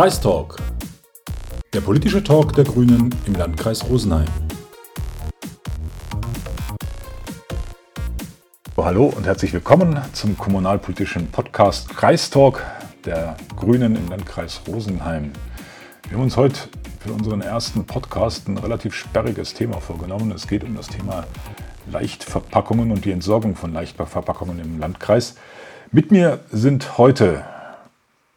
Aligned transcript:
Kreistalk. 0.00 0.56
Der 1.74 1.82
politische 1.82 2.24
Talk 2.24 2.54
der 2.54 2.64
Grünen 2.64 3.14
im 3.26 3.34
Landkreis 3.34 3.84
Rosenheim. 3.86 4.24
Hallo 8.78 9.12
und 9.14 9.26
herzlich 9.26 9.52
willkommen 9.52 10.00
zum 10.14 10.38
kommunalpolitischen 10.38 11.30
Podcast 11.30 11.90
Kreistalk 11.90 12.64
der 13.04 13.36
Grünen 13.58 13.94
im 13.94 14.08
Landkreis 14.08 14.62
Rosenheim. 14.66 15.32
Wir 16.08 16.16
haben 16.16 16.24
uns 16.24 16.38
heute 16.38 16.58
für 17.00 17.12
unseren 17.12 17.42
ersten 17.42 17.84
Podcast 17.84 18.48
ein 18.48 18.56
relativ 18.56 18.94
sperriges 18.94 19.52
Thema 19.52 19.82
vorgenommen. 19.82 20.32
Es 20.32 20.48
geht 20.48 20.64
um 20.64 20.74
das 20.76 20.86
Thema 20.86 21.26
Leichtverpackungen 21.92 22.90
und 22.90 23.04
die 23.04 23.10
Entsorgung 23.10 23.54
von 23.54 23.74
Leichtverpackungen 23.74 24.60
im 24.60 24.78
Landkreis. 24.78 25.34
Mit 25.92 26.10
mir 26.10 26.40
sind 26.50 26.96
heute 26.96 27.44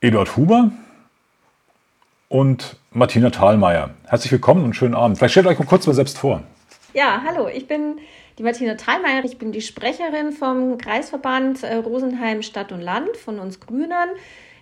Eduard 0.02 0.36
Huber 0.36 0.70
und 2.34 2.78
Martina 2.90 3.30
Thalmeier. 3.30 3.92
Herzlich 4.08 4.32
willkommen 4.32 4.64
und 4.64 4.76
schönen 4.76 4.96
Abend. 4.96 5.20
Vielleicht 5.20 5.34
stellt 5.34 5.46
euch 5.46 5.60
mal 5.60 5.66
kurz 5.66 5.86
mal 5.86 5.94
selbst 5.94 6.18
vor. 6.18 6.42
Ja, 6.96 7.22
hallo, 7.24 7.48
ich 7.48 7.68
bin 7.68 8.00
die 8.40 8.44
Martina 8.44 8.74
Thalmeier. 8.74 9.24
Ich 9.24 9.38
bin 9.38 9.52
die 9.52 9.62
Sprecherin 9.62 10.32
vom 10.32 10.80
Kreisverband 10.80 11.62
äh, 11.62 11.76
Rosenheim 11.76 12.42
Stadt 12.42 12.72
und 12.72 12.82
Land 12.82 13.16
von 13.24 13.38
uns 13.38 13.60
Grünern. 13.60 14.10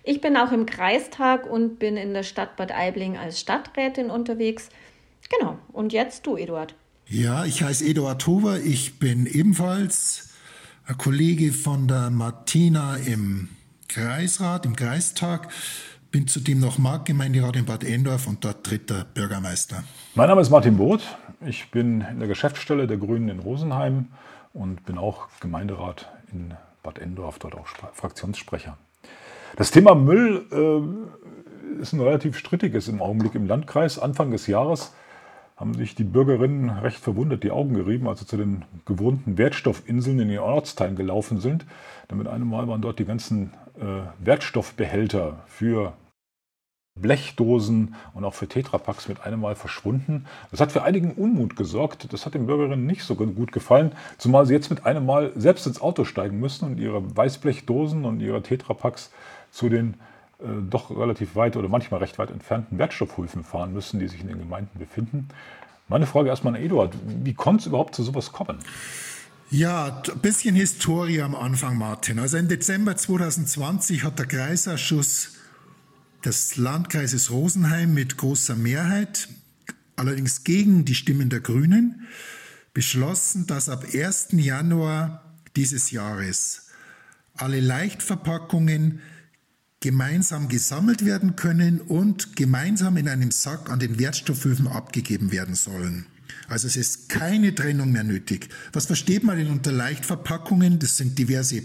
Ich 0.04 0.20
bin 0.20 0.36
auch 0.36 0.52
im 0.52 0.66
Kreistag 0.66 1.50
und 1.50 1.78
bin 1.78 1.96
in 1.96 2.12
der 2.12 2.24
Stadt 2.24 2.56
Bad 2.56 2.72
Aibling 2.72 3.16
als 3.16 3.40
Stadträtin 3.40 4.10
unterwegs. 4.10 4.68
Genau. 5.38 5.56
Und 5.72 5.94
jetzt 5.94 6.26
du, 6.26 6.36
Eduard. 6.36 6.74
Ja, 7.08 7.46
ich 7.46 7.62
heiße 7.62 7.86
Eduard 7.86 8.26
Huber. 8.26 8.58
Ich 8.58 8.98
bin 8.98 9.24
ebenfalls 9.24 10.34
ein 10.86 10.98
Kollege 10.98 11.52
von 11.52 11.88
der 11.88 12.10
Martina 12.10 12.96
im 12.96 13.48
Kreisrat, 13.88 14.66
im 14.66 14.76
Kreistag. 14.76 15.48
Bin 16.12 16.28
zudem 16.28 16.60
noch 16.60 16.76
Marktgemeinderat 16.76 17.56
in 17.56 17.64
Bad 17.64 17.84
Endorf 17.84 18.26
und 18.26 18.44
dort 18.44 18.68
dritter 18.68 19.06
Bürgermeister. 19.14 19.82
Mein 20.14 20.28
Name 20.28 20.42
ist 20.42 20.50
Martin 20.50 20.76
Both. 20.76 21.00
Ich 21.46 21.70
bin 21.70 22.02
in 22.02 22.18
der 22.18 22.28
Geschäftsstelle 22.28 22.86
der 22.86 22.98
Grünen 22.98 23.30
in 23.30 23.38
Rosenheim 23.38 24.08
und 24.52 24.84
bin 24.84 24.98
auch 24.98 25.28
Gemeinderat 25.40 26.12
in 26.30 26.52
Bad 26.82 26.98
Endorf, 26.98 27.38
dort 27.38 27.54
auch 27.54 27.66
Fraktionssprecher. 27.94 28.76
Das 29.56 29.70
Thema 29.70 29.94
Müll 29.94 30.44
äh, 30.52 31.80
ist 31.80 31.94
ein 31.94 32.00
relativ 32.00 32.36
strittiges 32.36 32.88
im 32.88 33.00
Augenblick 33.00 33.34
im 33.34 33.46
Landkreis. 33.46 33.98
Anfang 33.98 34.32
des 34.32 34.46
Jahres 34.46 34.92
haben 35.56 35.72
sich 35.72 35.94
die 35.94 36.04
Bürgerinnen 36.04 36.68
recht 36.68 36.98
verwundert 36.98 37.42
die 37.42 37.52
Augen 37.52 37.72
gerieben, 37.72 38.06
als 38.06 38.20
sie 38.20 38.26
zu 38.26 38.36
den 38.36 38.66
gewohnten 38.84 39.38
Wertstoffinseln 39.38 40.20
in 40.20 40.28
den 40.28 40.40
Ortsteilen 40.40 40.94
gelaufen 40.94 41.40
sind. 41.40 41.64
Denn 42.10 42.18
mit 42.18 42.28
einem 42.28 42.50
waren 42.52 42.82
dort 42.82 42.98
die 42.98 43.06
ganzen 43.06 43.54
äh, 43.80 44.02
Wertstoffbehälter 44.22 45.38
für 45.46 45.94
Blechdosen 46.94 47.94
und 48.14 48.24
auch 48.24 48.34
für 48.34 48.46
Tetrapacks 48.46 49.08
mit 49.08 49.22
einem 49.22 49.40
Mal 49.40 49.56
verschwunden. 49.56 50.26
Das 50.50 50.60
hat 50.60 50.72
für 50.72 50.82
einigen 50.82 51.12
Unmut 51.12 51.56
gesorgt. 51.56 52.12
Das 52.12 52.26
hat 52.26 52.34
den 52.34 52.46
Bürgerinnen 52.46 52.86
nicht 52.86 53.02
so 53.02 53.14
gut 53.14 53.52
gefallen, 53.52 53.92
zumal 54.18 54.46
sie 54.46 54.54
jetzt 54.54 54.70
mit 54.70 54.86
einem 54.86 55.04
Mal 55.04 55.32
selbst 55.34 55.66
ins 55.66 55.80
Auto 55.80 56.04
steigen 56.04 56.38
müssen 56.38 56.64
und 56.66 56.78
ihre 56.78 57.16
Weißblechdosen 57.16 58.04
und 58.04 58.20
ihre 58.20 58.42
Tetrapacks 58.42 59.10
zu 59.50 59.68
den 59.68 59.94
äh, 60.40 60.46
doch 60.68 60.90
relativ 60.90 61.34
weit 61.34 61.56
oder 61.56 61.68
manchmal 61.68 62.00
recht 62.00 62.18
weit 62.18 62.30
entfernten 62.30 62.78
Wertstoffhöfen 62.78 63.42
fahren 63.42 63.72
müssen, 63.72 63.98
die 63.98 64.08
sich 64.08 64.20
in 64.20 64.28
den 64.28 64.38
Gemeinden 64.38 64.78
befinden. 64.78 65.28
Meine 65.88 66.06
Frage 66.06 66.28
erstmal 66.28 66.54
an 66.54 66.62
Eduard, 66.62 66.94
wie 67.04 67.34
konnte 67.34 67.62
es 67.62 67.66
überhaupt 67.66 67.94
zu 67.94 68.02
sowas 68.02 68.32
kommen? 68.32 68.58
Ja, 69.50 70.02
ein 70.10 70.20
bisschen 70.20 70.54
Historie 70.54 71.20
am 71.20 71.34
Anfang, 71.34 71.76
Martin. 71.76 72.18
Also 72.18 72.38
im 72.38 72.48
Dezember 72.48 72.96
2020 72.96 74.04
hat 74.04 74.18
der 74.18 74.26
Kreisausschuss 74.26 75.41
des 76.24 76.56
Landkreises 76.56 77.30
Rosenheim 77.30 77.94
mit 77.94 78.16
großer 78.16 78.56
Mehrheit, 78.56 79.28
allerdings 79.96 80.44
gegen 80.44 80.84
die 80.84 80.94
Stimmen 80.94 81.30
der 81.30 81.40
Grünen, 81.40 82.06
beschlossen, 82.74 83.46
dass 83.46 83.68
ab 83.68 83.84
1. 83.92 84.28
Januar 84.32 85.34
dieses 85.56 85.90
Jahres 85.90 86.68
alle 87.34 87.60
Leichtverpackungen 87.60 89.00
gemeinsam 89.80 90.48
gesammelt 90.48 91.04
werden 91.04 91.36
können 91.36 91.80
und 91.80 92.36
gemeinsam 92.36 92.96
in 92.96 93.08
einem 93.08 93.30
Sack 93.30 93.68
an 93.68 93.80
den 93.80 93.98
Wertstoffhöfen 93.98 94.68
abgegeben 94.68 95.32
werden 95.32 95.54
sollen. 95.54 96.06
Also 96.48 96.66
es 96.66 96.76
ist 96.76 97.08
keine 97.08 97.54
Trennung 97.54 97.92
mehr 97.92 98.04
nötig. 98.04 98.48
Was 98.72 98.86
versteht 98.86 99.24
man 99.24 99.38
denn 99.38 99.48
unter 99.48 99.72
Leichtverpackungen? 99.72 100.78
Das 100.78 100.96
sind 100.96 101.18
diverse 101.18 101.62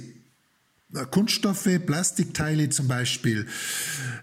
Kunststoffe, 1.12 1.68
Plastikteile 1.86 2.70
zum 2.70 2.88
Beispiel, 2.88 3.46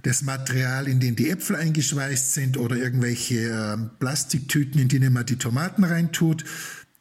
das 0.02 0.22
Material, 0.22 0.88
in 0.88 0.98
dem 0.98 1.14
die 1.14 1.28
Äpfel 1.28 1.56
eingeschweißt 1.56 2.32
sind 2.32 2.56
oder 2.56 2.76
irgendwelche 2.76 3.50
äh, 3.50 3.76
Plastiktüten, 3.98 4.80
in 4.80 4.88
denen 4.88 5.12
man 5.12 5.26
die 5.26 5.36
Tomaten 5.36 5.84
reintut. 5.84 6.44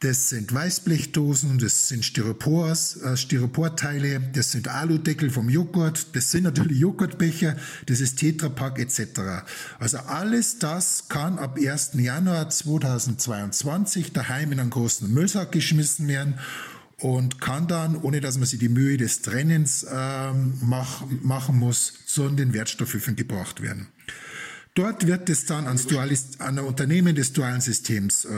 Das 0.01 0.27
sind 0.27 0.53
Weißblechdosen, 0.53 1.59
das 1.59 1.87
sind 1.87 2.03
Styropors, 2.03 2.97
äh, 2.97 3.15
Styroporteile, 3.15 4.19
das 4.33 4.51
sind 4.51 4.67
Aludeckel 4.67 5.29
vom 5.29 5.49
Joghurt, 5.49 6.13
das 6.13 6.29
sind 6.29 6.43
natürlich 6.43 6.79
Joghurtbecher, 6.79 7.55
das 7.85 8.01
ist 8.01 8.17
Tetrapack 8.17 8.79
etc. 8.79 9.45
Also 9.79 9.97
alles 9.99 10.59
das 10.59 11.07
kann 11.07 11.39
ab 11.39 11.57
1. 11.57 11.91
Januar 11.93 12.49
2022 12.49 14.11
daheim 14.11 14.51
in 14.51 14.59
einen 14.59 14.71
großen 14.71 15.09
Müllsack 15.09 15.53
geschmissen 15.53 16.09
werden 16.09 16.37
und 17.03 17.41
kann 17.41 17.67
dann, 17.67 17.97
ohne 17.97 18.21
dass 18.21 18.37
man 18.37 18.45
sich 18.45 18.59
die 18.59 18.69
Mühe 18.69 18.95
des 18.95 19.21
Trennens 19.21 19.85
ähm, 19.91 20.53
mach, 20.61 21.03
machen 21.21 21.59
muss, 21.59 21.93
in 22.15 22.37
den 22.37 22.53
Wertstoffhöfen 22.53 23.17
gebracht 23.17 23.61
werden. 23.61 23.87
Dort 24.73 25.05
wird 25.05 25.29
es 25.29 25.45
dann 25.45 25.67
ans 25.67 25.85
Dualis, 25.85 26.39
an 26.39 26.57
ein 26.57 26.65
Unternehmen 26.65 27.13
des 27.13 27.33
dualen 27.33 27.59
Systems 27.59 28.23
äh, 28.23 28.29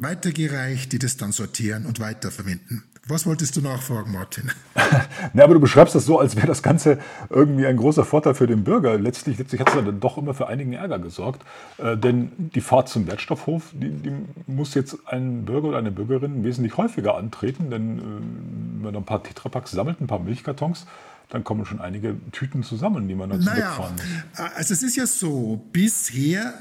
weitergereicht, 0.00 0.92
die 0.92 0.98
das 0.98 1.16
dann 1.16 1.32
sortieren 1.32 1.86
und 1.86 1.98
weiterverwenden. 1.98 2.84
Was 3.08 3.26
wolltest 3.26 3.56
du 3.56 3.60
nachfragen, 3.60 4.12
Martin? 4.12 4.52
Na, 5.32 5.44
aber 5.44 5.54
du 5.54 5.60
beschreibst 5.60 5.94
das 5.94 6.04
so, 6.04 6.20
als 6.20 6.36
wäre 6.36 6.46
das 6.46 6.62
Ganze 6.62 6.98
irgendwie 7.28 7.66
ein 7.66 7.76
großer 7.76 8.04
Vorteil 8.04 8.34
für 8.34 8.46
den 8.46 8.62
Bürger. 8.62 8.98
Letztlich, 8.98 9.38
letztlich 9.38 9.60
hat 9.60 9.68
es 9.68 9.74
dann 9.74 10.00
doch 10.00 10.18
immer 10.18 10.34
für 10.34 10.46
einigen 10.46 10.74
Ärger 10.74 10.98
gesorgt. 10.98 11.42
Äh, 11.78 11.96
denn 11.96 12.32
die 12.36 12.60
Fahrt 12.60 12.88
zum 12.88 13.06
Wertstoffhof, 13.06 13.70
die, 13.72 13.90
die, 13.90 14.12
muss 14.46 14.74
jetzt 14.74 14.98
ein 15.06 15.44
Bürger 15.44 15.68
oder 15.68 15.78
eine 15.78 15.90
Bürgerin 15.90 16.44
wesentlich 16.44 16.76
häufiger 16.76 17.16
antreten. 17.16 17.70
Denn 17.70 17.98
äh, 17.98 18.02
wenn 18.02 18.82
man 18.82 18.96
ein 18.96 19.04
paar 19.04 19.22
Tetrapacks 19.22 19.70
sammelt, 19.70 20.00
ein 20.00 20.06
paar 20.06 20.20
Milchkartons, 20.20 20.86
dann 21.30 21.42
kommen 21.42 21.64
schon 21.64 21.80
einige 21.80 22.16
Tüten 22.32 22.62
zusammen, 22.62 23.08
die 23.08 23.14
man 23.14 23.30
dann 23.30 23.40
naja, 23.40 23.74
zurückfahren 23.74 23.94
muss. 23.94 24.54
Also 24.56 24.74
es 24.74 24.82
ist 24.82 24.96
ja 24.96 25.06
so, 25.06 25.64
bisher, 25.72 26.54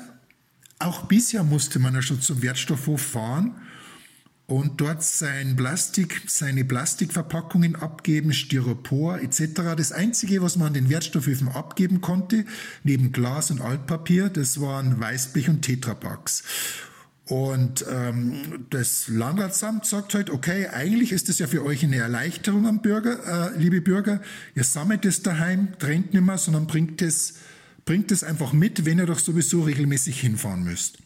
auch 0.79 1.05
bisher 1.05 1.43
musste 1.43 1.79
man 1.79 1.93
ja 1.95 2.01
schon 2.01 2.21
zum 2.21 2.41
Wertstoffhof 2.41 3.01
fahren 3.01 3.55
und 4.49 4.81
dort 4.81 5.03
sein 5.03 5.55
Plastik, 5.55 6.23
seine 6.25 6.65
Plastikverpackungen 6.65 7.75
abgeben, 7.75 8.33
Styropor 8.33 9.19
etc. 9.19 9.75
Das 9.77 9.91
Einzige, 9.91 10.41
was 10.41 10.57
man 10.57 10.69
an 10.69 10.73
den 10.73 10.89
Wertstoffhöfen 10.89 11.49
abgeben 11.49 12.01
konnte, 12.01 12.45
neben 12.83 13.11
Glas 13.11 13.51
und 13.51 13.61
Altpapier, 13.61 14.29
das 14.29 14.59
waren 14.59 14.99
Weißblech 14.99 15.49
und 15.49 15.61
Tetrapacks. 15.61 16.43
Und 17.27 17.85
ähm, 17.91 18.65
das 18.71 19.07
Landratsamt 19.07 19.85
sagt 19.85 20.15
halt, 20.15 20.31
okay, 20.31 20.67
eigentlich 20.67 21.11
ist 21.11 21.29
das 21.29 21.37
ja 21.37 21.45
für 21.45 21.63
euch 21.63 21.83
eine 21.83 21.97
Erleichterung 21.97 22.65
am 22.65 22.81
Bürger, 22.81 23.51
äh, 23.53 23.57
liebe 23.59 23.81
Bürger. 23.81 24.19
Ihr 24.55 24.63
sammelt 24.63 25.05
es 25.05 25.21
daheim, 25.21 25.77
trennt 25.77 26.15
nicht 26.15 26.25
mehr, 26.25 26.39
sondern 26.39 26.65
bringt 26.65 27.03
es, 27.03 27.35
bringt 27.85 28.11
es 28.11 28.23
einfach 28.23 28.51
mit, 28.51 28.83
wenn 28.83 28.97
ihr 28.97 29.05
doch 29.05 29.19
sowieso 29.19 29.61
regelmäßig 29.61 30.19
hinfahren 30.19 30.63
müsst. 30.63 30.97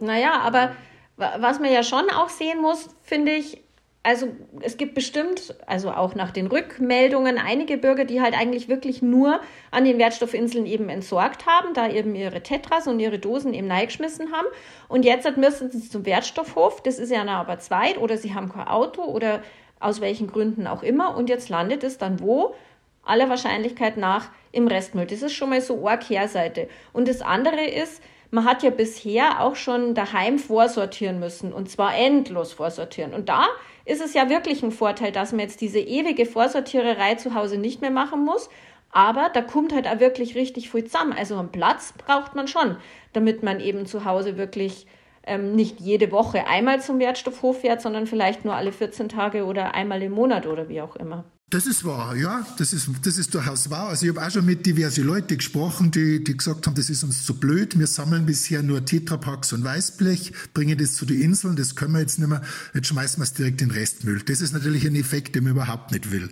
Naja, 0.00 0.40
aber 0.40 0.74
was 1.20 1.60
man 1.60 1.72
ja 1.72 1.82
schon 1.82 2.10
auch 2.10 2.28
sehen 2.28 2.60
muss, 2.60 2.88
finde 3.02 3.32
ich, 3.32 3.62
also 4.02 4.28
es 4.62 4.78
gibt 4.78 4.94
bestimmt, 4.94 5.54
also 5.66 5.90
auch 5.90 6.14
nach 6.14 6.30
den 6.30 6.46
Rückmeldungen, 6.46 7.36
einige 7.36 7.76
Bürger, 7.76 8.06
die 8.06 8.22
halt 8.22 8.34
eigentlich 8.34 8.68
wirklich 8.68 9.02
nur 9.02 9.40
an 9.70 9.84
den 9.84 9.98
Wertstoffinseln 9.98 10.64
eben 10.64 10.88
entsorgt 10.88 11.44
haben, 11.44 11.74
da 11.74 11.88
eben 11.90 12.14
ihre 12.14 12.42
Tetras 12.42 12.86
und 12.86 12.98
ihre 12.98 13.18
Dosen 13.18 13.52
eben 13.52 13.70
reingeschmissen 13.70 14.32
haben. 14.32 14.46
Und 14.88 15.04
jetzt 15.04 15.36
müssen 15.36 15.70
sie 15.70 15.90
zum 15.90 16.06
Wertstoffhof, 16.06 16.82
das 16.82 16.98
ist 16.98 17.12
ja 17.12 17.26
aber 17.26 17.58
zweit, 17.58 17.98
oder 17.98 18.16
sie 18.16 18.34
haben 18.34 18.48
kein 18.50 18.68
Auto 18.68 19.02
oder 19.02 19.42
aus 19.80 20.00
welchen 20.00 20.28
Gründen 20.28 20.66
auch 20.66 20.82
immer. 20.82 21.16
Und 21.16 21.28
jetzt 21.28 21.50
landet 21.50 21.84
es 21.84 21.98
dann 21.98 22.20
wo? 22.20 22.54
Aller 23.02 23.28
Wahrscheinlichkeit 23.28 23.96
nach 23.96 24.28
im 24.52 24.66
Restmüll. 24.66 25.06
Das 25.06 25.22
ist 25.22 25.32
schon 25.32 25.50
mal 25.50 25.60
so 25.60 25.86
eine 25.86 25.98
Kehrseite. 25.98 26.68
Und 26.92 27.08
das 27.08 27.20
andere 27.20 27.64
ist, 27.64 28.02
man 28.30 28.44
hat 28.44 28.62
ja 28.62 28.70
bisher 28.70 29.40
auch 29.40 29.56
schon 29.56 29.94
daheim 29.94 30.38
vorsortieren 30.38 31.18
müssen 31.18 31.52
und 31.52 31.70
zwar 31.70 31.96
endlos 31.96 32.52
vorsortieren. 32.52 33.12
Und 33.14 33.28
da 33.28 33.46
ist 33.84 34.00
es 34.00 34.14
ja 34.14 34.28
wirklich 34.28 34.62
ein 34.62 34.72
Vorteil, 34.72 35.12
dass 35.12 35.32
man 35.32 35.40
jetzt 35.40 35.60
diese 35.60 35.80
ewige 35.80 36.26
Vorsortiererei 36.26 37.16
zu 37.16 37.34
Hause 37.34 37.58
nicht 37.58 37.80
mehr 37.80 37.90
machen 37.90 38.24
muss. 38.24 38.48
Aber 38.92 39.30
da 39.32 39.40
kommt 39.40 39.72
halt 39.72 39.86
auch 39.86 40.00
wirklich 40.00 40.34
richtig 40.34 40.70
viel 40.70 40.84
zusammen. 40.84 41.12
Also 41.12 41.36
einen 41.38 41.52
Platz 41.52 41.94
braucht 41.96 42.34
man 42.34 42.48
schon, 42.48 42.76
damit 43.12 43.42
man 43.42 43.60
eben 43.60 43.86
zu 43.86 44.04
Hause 44.04 44.36
wirklich 44.36 44.86
ähm, 45.24 45.54
nicht 45.54 45.80
jede 45.80 46.10
Woche 46.10 46.46
einmal 46.46 46.80
zum 46.80 46.98
Wertstoffhof 46.98 47.60
fährt, 47.60 47.82
sondern 47.82 48.06
vielleicht 48.06 48.44
nur 48.44 48.54
alle 48.54 48.72
14 48.72 49.08
Tage 49.08 49.44
oder 49.44 49.74
einmal 49.74 50.02
im 50.02 50.12
Monat 50.12 50.46
oder 50.46 50.68
wie 50.68 50.80
auch 50.80 50.96
immer. 50.96 51.24
Das 51.50 51.66
ist 51.66 51.84
wahr, 51.84 52.14
ja, 52.14 52.46
das 52.58 52.72
ist, 52.72 52.88
das 53.02 53.18
ist 53.18 53.34
durchaus 53.34 53.70
wahr. 53.70 53.88
Also 53.88 54.06
ich 54.06 54.16
habe 54.16 54.24
auch 54.24 54.30
schon 54.30 54.44
mit 54.44 54.66
diversen 54.66 55.04
Leuten 55.04 55.36
gesprochen, 55.36 55.90
die, 55.90 56.22
die 56.22 56.36
gesagt 56.36 56.64
haben, 56.68 56.76
das 56.76 56.88
ist 56.88 57.02
uns 57.02 57.26
zu 57.26 57.34
blöd. 57.34 57.76
Wir 57.76 57.88
sammeln 57.88 58.24
bisher 58.24 58.62
nur 58.62 58.84
Tetrapacks 58.84 59.52
und 59.52 59.64
Weißblech, 59.64 60.32
bringen 60.54 60.78
das 60.78 60.92
zu 60.92 61.06
den 61.06 61.20
Inseln, 61.20 61.56
das 61.56 61.74
können 61.74 61.92
wir 61.92 62.00
jetzt 62.00 62.20
nicht 62.20 62.28
mehr. 62.28 62.42
Jetzt 62.72 62.86
schmeißen 62.86 63.18
wir 63.18 63.24
es 63.24 63.32
direkt 63.32 63.60
in 63.62 63.70
den 63.70 63.76
Restmüll. 63.76 64.22
Das 64.22 64.40
ist 64.40 64.52
natürlich 64.52 64.86
ein 64.86 64.94
Effekt, 64.94 65.34
den 65.34 65.42
man 65.42 65.54
überhaupt 65.54 65.90
nicht 65.90 66.12
will. 66.12 66.30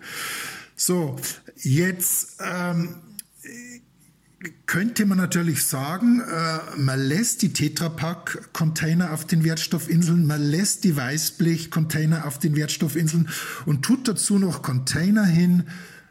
So, 0.76 1.16
jetzt 1.56 2.36
ähm, 2.40 2.94
könnte 4.66 5.04
man 5.04 5.18
natürlich 5.18 5.64
sagen, 5.64 6.20
äh, 6.20 6.76
man 6.76 7.00
lässt 7.00 7.42
die 7.42 7.52
Tetrapack-Container 7.52 9.12
auf 9.12 9.26
den 9.26 9.42
Wertstoffinseln, 9.42 10.26
man 10.26 10.42
lässt 10.42 10.84
die 10.84 10.96
Weißblech-Container 10.96 12.24
auf 12.24 12.38
den 12.38 12.54
Wertstoffinseln 12.54 13.28
und 13.66 13.82
tut 13.82 14.06
dazu 14.06 14.38
noch 14.38 14.62
Container 14.62 15.24
hin, 15.24 15.64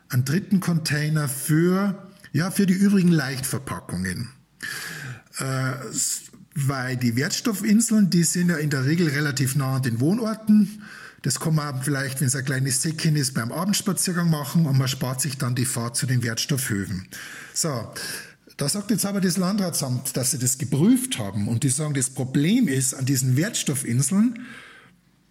einen 0.10 0.26
dritten 0.26 0.60
Container 0.60 1.30
für, 1.30 2.10
ja, 2.34 2.52
für 2.52 2.66
die 2.66 2.74
übrigen 2.74 3.12
Leichtverpackungen. 3.12 4.30
Äh, 5.40 5.74
weil 6.56 6.98
die 6.98 7.16
Wertstoffinseln, 7.16 8.10
die 8.10 8.24
sind 8.24 8.50
ja 8.50 8.58
in 8.58 8.72
der 8.72 8.86
Regel 8.86 9.08
relativ 9.10 9.56
nah 9.56 9.76
an 9.76 9.84
den 9.84 10.00
Wohnorten. 10.00 10.82
Das 11.24 11.40
kann 11.40 11.56
man 11.56 11.82
vielleicht, 11.82 12.22
wenn 12.22 12.28
es 12.28 12.36
ein 12.36 12.46
kleines 12.46 12.82
Säckchen 12.82 13.16
ist, 13.16 13.34
beim 13.34 13.52
Abendspaziergang 13.52 14.30
machen 14.30 14.66
und 14.66 14.78
man 14.78 14.88
spart 14.88 15.22
sich 15.22 15.38
dann 15.38 15.56
die 15.56 15.66
Fahrt 15.66 15.96
zu 15.96 16.06
den 16.06 16.24
Wertstoffhöfen. 16.24 17.08
So, 17.54 17.92
da 18.58 18.70
sagt 18.70 18.92
jetzt 18.92 19.06
aber 19.06 19.22
das 19.22 19.38
Landratsamt, 19.38 20.18
dass 20.18 20.32
sie 20.32 20.40
das 20.40 20.58
geprüft 20.58 21.20
haben 21.20 21.48
und 21.48 21.64
die 21.64 21.70
sagen, 21.70 21.94
das 21.94 22.10
Problem 22.10 22.68
ist 22.68 22.94
an 22.94 23.06
diesen 23.06 23.38
Wertstoffinseln, 23.38 24.46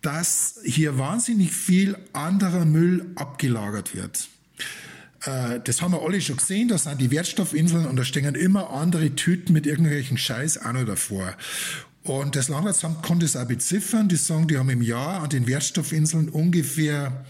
dass 0.01 0.61
hier 0.65 0.99
wahnsinnig 0.99 1.53
viel 1.53 1.97
anderer 2.13 2.65
Müll 2.65 3.11
abgelagert 3.17 3.95
wird. 3.95 4.29
Äh, 5.25 5.61
das 5.65 5.83
haben 5.83 5.93
wir 5.93 6.03
alle 6.03 6.21
schon 6.21 6.37
gesehen, 6.37 6.69
da 6.69 6.79
sind 6.79 7.01
die 7.01 7.11
Wertstoffinseln 7.11 7.87
und 7.87 7.97
da 7.97 8.05
stehen 8.05 8.35
immer 8.37 8.71
andere 8.71 9.17
Tüten 9.17 9.53
mit 9.53 9.67
irgendwelchen 9.67 10.19
Scheiß 10.19 10.59
auch 10.59 10.73
noch 10.73 10.85
davor. 10.85 11.35
Und 12.07 12.37
das 12.37 12.49
Landratsamt 12.49 13.03
konnte 13.03 13.27
es 13.27 13.37
auch 13.37 13.47
beziffern. 13.47 14.09
Die 14.09 14.17
sagen, 14.17 14.47
die 14.47 14.59
haben 14.59 14.71
im 14.71 14.83
Jahr 14.83 15.23
an 15.23 15.29
den 15.29 15.47
Wertstoffinseln 15.49 16.29
ungefähr 16.29 17.25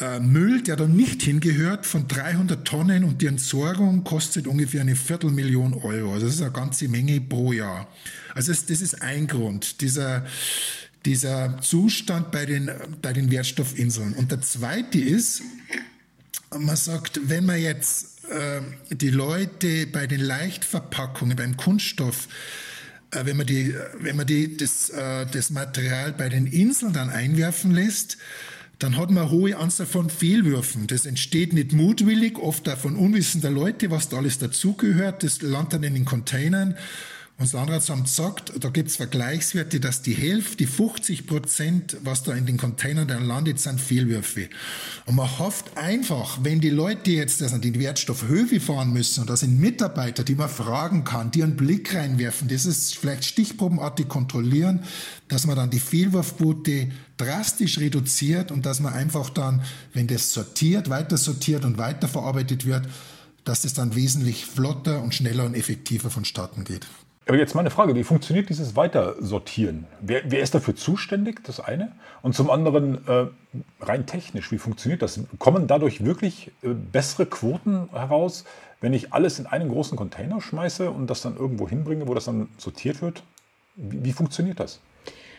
äh, 0.00 0.20
Müll, 0.20 0.62
der 0.62 0.76
da 0.76 0.86
nicht 0.86 1.22
hingehört, 1.22 1.84
von 1.84 2.08
300 2.08 2.66
Tonnen 2.66 3.04
und 3.04 3.20
die 3.20 3.26
Entsorgung 3.26 4.02
kostet 4.02 4.46
ungefähr 4.46 4.80
eine 4.80 4.96
Viertelmillion 4.96 5.74
Euro. 5.74 6.14
Also 6.14 6.26
das 6.26 6.36
ist 6.36 6.42
eine 6.42 6.52
ganze 6.52 6.88
Menge 6.88 7.20
pro 7.20 7.52
Jahr. 7.52 7.88
Also 8.34 8.52
das, 8.52 8.64
das 8.64 8.80
ist 8.80 9.02
ein 9.02 9.26
Grund, 9.26 9.82
dieser, 9.82 10.24
dieser 11.04 11.60
Zustand 11.60 12.30
bei 12.30 12.46
den, 12.46 12.70
bei 13.02 13.12
den 13.12 13.30
Wertstoffinseln. 13.30 14.14
Und 14.14 14.30
der 14.30 14.40
zweite 14.40 14.98
ist, 14.98 15.42
man 16.58 16.76
sagt, 16.76 17.20
wenn 17.24 17.44
man 17.44 17.60
jetzt 17.60 18.24
äh, 18.30 18.62
die 18.94 19.10
Leute 19.10 19.86
bei 19.88 20.06
den 20.06 20.20
Leichtverpackungen, 20.20 21.36
beim 21.36 21.56
Kunststoff, 21.58 22.28
wenn 23.12 23.36
man, 23.36 23.46
die, 23.46 23.74
wenn 23.98 24.16
man 24.16 24.26
die, 24.26 24.56
das, 24.56 24.90
äh, 24.90 25.26
das 25.26 25.50
Material 25.50 26.12
bei 26.12 26.28
den 26.28 26.46
Inseln 26.46 26.92
dann 26.92 27.10
einwerfen 27.10 27.72
lässt, 27.72 28.18
dann 28.78 28.96
hat 28.96 29.10
man 29.10 29.24
eine 29.24 29.30
hohe 29.30 29.56
Anzahl 29.56 29.86
von 29.86 30.08
Fehlwürfen. 30.08 30.86
Das 30.86 31.04
entsteht 31.04 31.52
nicht 31.52 31.72
mutwillig, 31.72 32.38
oft 32.38 32.68
auch 32.68 32.78
von 32.78 32.96
unwissender 32.96 33.50
Leute, 33.50 33.90
was 33.90 34.08
da 34.08 34.16
alles 34.16 34.38
dazugehört. 34.38 35.22
Das 35.22 35.42
landet 35.42 35.74
dann 35.74 35.82
in 35.82 35.94
den 35.94 36.04
Containern 36.06 36.76
und 37.40 37.46
das 37.46 37.54
Landratsamt 37.54 38.06
sagt, 38.06 38.52
da 38.62 38.68
gibt 38.68 38.90
es 38.90 38.96
Vergleichswerte, 38.96 39.80
dass 39.80 40.02
die 40.02 40.12
Hälfte, 40.12 40.58
die 40.58 40.66
50 40.66 41.26
Prozent, 41.26 41.96
was 42.04 42.22
da 42.22 42.34
in 42.34 42.44
den 42.44 42.58
Containern 42.58 43.08
dann 43.08 43.24
landet, 43.24 43.58
sind 43.58 43.80
Fehlwürfe. 43.80 44.50
Und 45.06 45.14
man 45.14 45.38
hofft 45.38 45.78
einfach, 45.78 46.40
wenn 46.42 46.60
die 46.60 46.68
Leute 46.68 47.12
jetzt 47.12 47.40
das 47.40 47.54
an 47.54 47.62
den 47.62 47.80
Wertstoffhöfe 47.80 48.60
fahren 48.60 48.92
müssen, 48.92 49.22
und 49.22 49.30
da 49.30 49.38
sind 49.38 49.58
Mitarbeiter, 49.58 50.22
die 50.22 50.34
man 50.34 50.50
fragen 50.50 51.04
kann, 51.04 51.30
die 51.30 51.42
einen 51.42 51.56
Blick 51.56 51.94
reinwerfen, 51.94 52.46
das 52.48 52.66
ist 52.66 52.98
vielleicht 52.98 53.24
stichprobenartig 53.24 54.06
kontrollieren, 54.06 54.80
dass 55.28 55.46
man 55.46 55.56
dann 55.56 55.70
die 55.70 55.80
Fehlwurfquote 55.80 56.90
drastisch 57.16 57.78
reduziert 57.78 58.52
und 58.52 58.66
dass 58.66 58.80
man 58.80 58.92
einfach 58.92 59.30
dann, 59.30 59.62
wenn 59.94 60.08
das 60.08 60.34
sortiert, 60.34 60.90
weiter 60.90 61.16
sortiert 61.16 61.64
und 61.64 61.78
weiterverarbeitet 61.78 62.66
wird, 62.66 62.86
dass 63.44 63.62
das 63.62 63.72
dann 63.72 63.94
wesentlich 63.94 64.44
flotter 64.44 65.02
und 65.02 65.14
schneller 65.14 65.46
und 65.46 65.54
effektiver 65.54 66.10
vonstatten 66.10 66.64
geht. 66.64 66.86
Aber 67.30 67.38
jetzt 67.38 67.54
meine 67.54 67.70
Frage, 67.70 67.94
wie 67.94 68.02
funktioniert 68.02 68.48
dieses 68.48 68.74
Weitersortieren? 68.74 69.86
Wer, 70.00 70.22
wer 70.24 70.40
ist 70.40 70.52
dafür 70.52 70.74
zuständig, 70.74 71.44
das 71.44 71.60
eine? 71.60 71.92
Und 72.22 72.34
zum 72.34 72.50
anderen, 72.50 73.06
äh, 73.06 73.26
rein 73.80 74.04
technisch, 74.04 74.50
wie 74.50 74.58
funktioniert 74.58 75.00
das? 75.00 75.20
Kommen 75.38 75.68
dadurch 75.68 76.04
wirklich 76.04 76.50
äh, 76.64 76.70
bessere 76.70 77.26
Quoten 77.26 77.88
heraus, 77.92 78.44
wenn 78.80 78.92
ich 78.94 79.12
alles 79.12 79.38
in 79.38 79.46
einen 79.46 79.68
großen 79.68 79.96
Container 79.96 80.40
schmeiße 80.40 80.90
und 80.90 81.08
das 81.08 81.22
dann 81.22 81.36
irgendwo 81.36 81.68
hinbringe, 81.68 82.08
wo 82.08 82.14
das 82.14 82.24
dann 82.24 82.48
sortiert 82.58 83.00
wird? 83.00 83.22
Wie, 83.76 84.06
wie 84.06 84.12
funktioniert 84.12 84.58
das? 84.58 84.80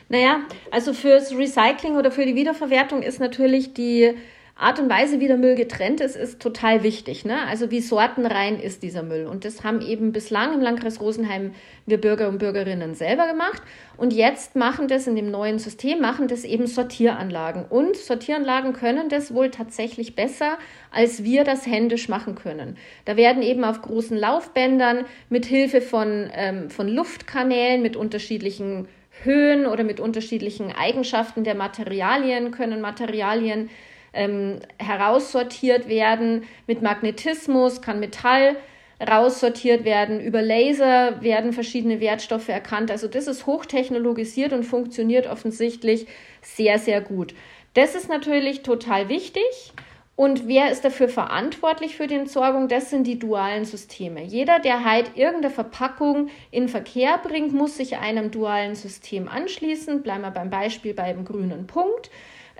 Naja, 0.07 0.43
also 0.71 0.93
fürs 0.93 1.33
Recycling 1.33 1.97
oder 1.97 2.09
für 2.09 2.25
die 2.25 2.35
Wiederverwertung 2.35 3.01
ist 3.01 3.19
natürlich 3.19 3.73
die 3.73 4.15
Art 4.55 4.79
und 4.79 4.89
Weise, 4.89 5.19
wie 5.19 5.27
der 5.27 5.37
Müll 5.37 5.55
getrennt 5.55 6.01
ist, 6.01 6.15
ist 6.15 6.39
total 6.39 6.83
wichtig. 6.83 7.25
Ne? 7.25 7.47
Also 7.47 7.71
wie 7.71 7.81
sortenrein 7.81 8.59
ist 8.59 8.83
dieser 8.83 9.01
Müll. 9.01 9.25
Und 9.25 9.43
das 9.43 9.63
haben 9.63 9.81
eben 9.81 10.11
bislang 10.11 10.53
im 10.53 10.61
Landkreis 10.61 11.01
Rosenheim 11.01 11.53
wir 11.85 11.99
Bürger 11.99 12.29
und 12.29 12.37
Bürgerinnen 12.37 12.93
selber 12.93 13.27
gemacht. 13.27 13.61
Und 13.97 14.13
jetzt 14.13 14.55
machen 14.55 14.87
das 14.87 15.07
in 15.07 15.15
dem 15.15 15.31
neuen 15.31 15.57
System, 15.57 15.99
machen 15.99 16.27
das 16.27 16.43
eben 16.43 16.67
Sortieranlagen. 16.67 17.65
Und 17.65 17.97
Sortieranlagen 17.97 18.73
können 18.73 19.09
das 19.09 19.33
wohl 19.33 19.49
tatsächlich 19.49 20.15
besser, 20.15 20.57
als 20.91 21.23
wir 21.23 21.43
das 21.43 21.65
händisch 21.65 22.07
machen 22.07 22.35
können. 22.35 22.77
Da 23.05 23.17
werden 23.17 23.41
eben 23.41 23.63
auf 23.63 23.81
großen 23.81 24.17
Laufbändern 24.17 25.05
mit 25.29 25.45
Hilfe 25.45 25.81
von, 25.81 26.29
ähm, 26.33 26.69
von 26.69 26.87
Luftkanälen 26.87 27.81
mit 27.81 27.95
unterschiedlichen 27.95 28.87
Höhen 29.23 29.65
oder 29.65 29.83
mit 29.83 29.99
unterschiedlichen 29.99 30.71
Eigenschaften 30.71 31.43
der 31.43 31.55
Materialien 31.55 32.51
können 32.51 32.81
Materialien 32.81 33.69
ähm, 34.13 34.59
heraussortiert 34.77 35.87
werden. 35.87 36.43
Mit 36.67 36.81
Magnetismus 36.81 37.81
kann 37.81 37.99
Metall 37.99 38.55
raussortiert 39.01 39.83
werden. 39.83 40.19
Über 40.19 40.41
Laser 40.41 41.21
werden 41.21 41.53
verschiedene 41.53 41.99
Wertstoffe 41.99 42.49
erkannt. 42.49 42.91
Also 42.91 43.07
das 43.07 43.27
ist 43.27 43.47
hochtechnologisiert 43.47 44.53
und 44.53 44.63
funktioniert 44.63 45.27
offensichtlich 45.27 46.07
sehr, 46.41 46.77
sehr 46.77 47.01
gut. 47.01 47.33
Das 47.73 47.95
ist 47.95 48.09
natürlich 48.09 48.61
total 48.61 49.09
wichtig. 49.09 49.73
Und 50.17 50.47
wer 50.47 50.69
ist 50.71 50.85
dafür 50.85 51.09
verantwortlich 51.09 51.95
für 51.95 52.05
die 52.05 52.15
Entsorgung? 52.15 52.67
Das 52.67 52.91
sind 52.91 53.07
die 53.07 53.17
dualen 53.17 53.65
Systeme. 53.65 54.21
Jeder, 54.21 54.59
der 54.59 54.83
halt 54.83 55.11
irgendeine 55.15 55.51
Verpackung 55.51 56.29
in 56.51 56.67
Verkehr 56.67 57.17
bringt, 57.17 57.53
muss 57.53 57.77
sich 57.77 57.97
einem 57.97 58.29
dualen 58.29 58.75
System 58.75 59.27
anschließen. 59.27 60.03
Bleiben 60.03 60.21
wir 60.21 60.29
beim 60.29 60.51
Beispiel 60.51 60.93
beim 60.93 61.25
grünen 61.25 61.65
Punkt 61.65 62.11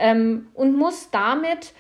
ähm, 0.02 0.48
und 0.54 0.76
muss 0.76 1.10
damit 1.12 1.74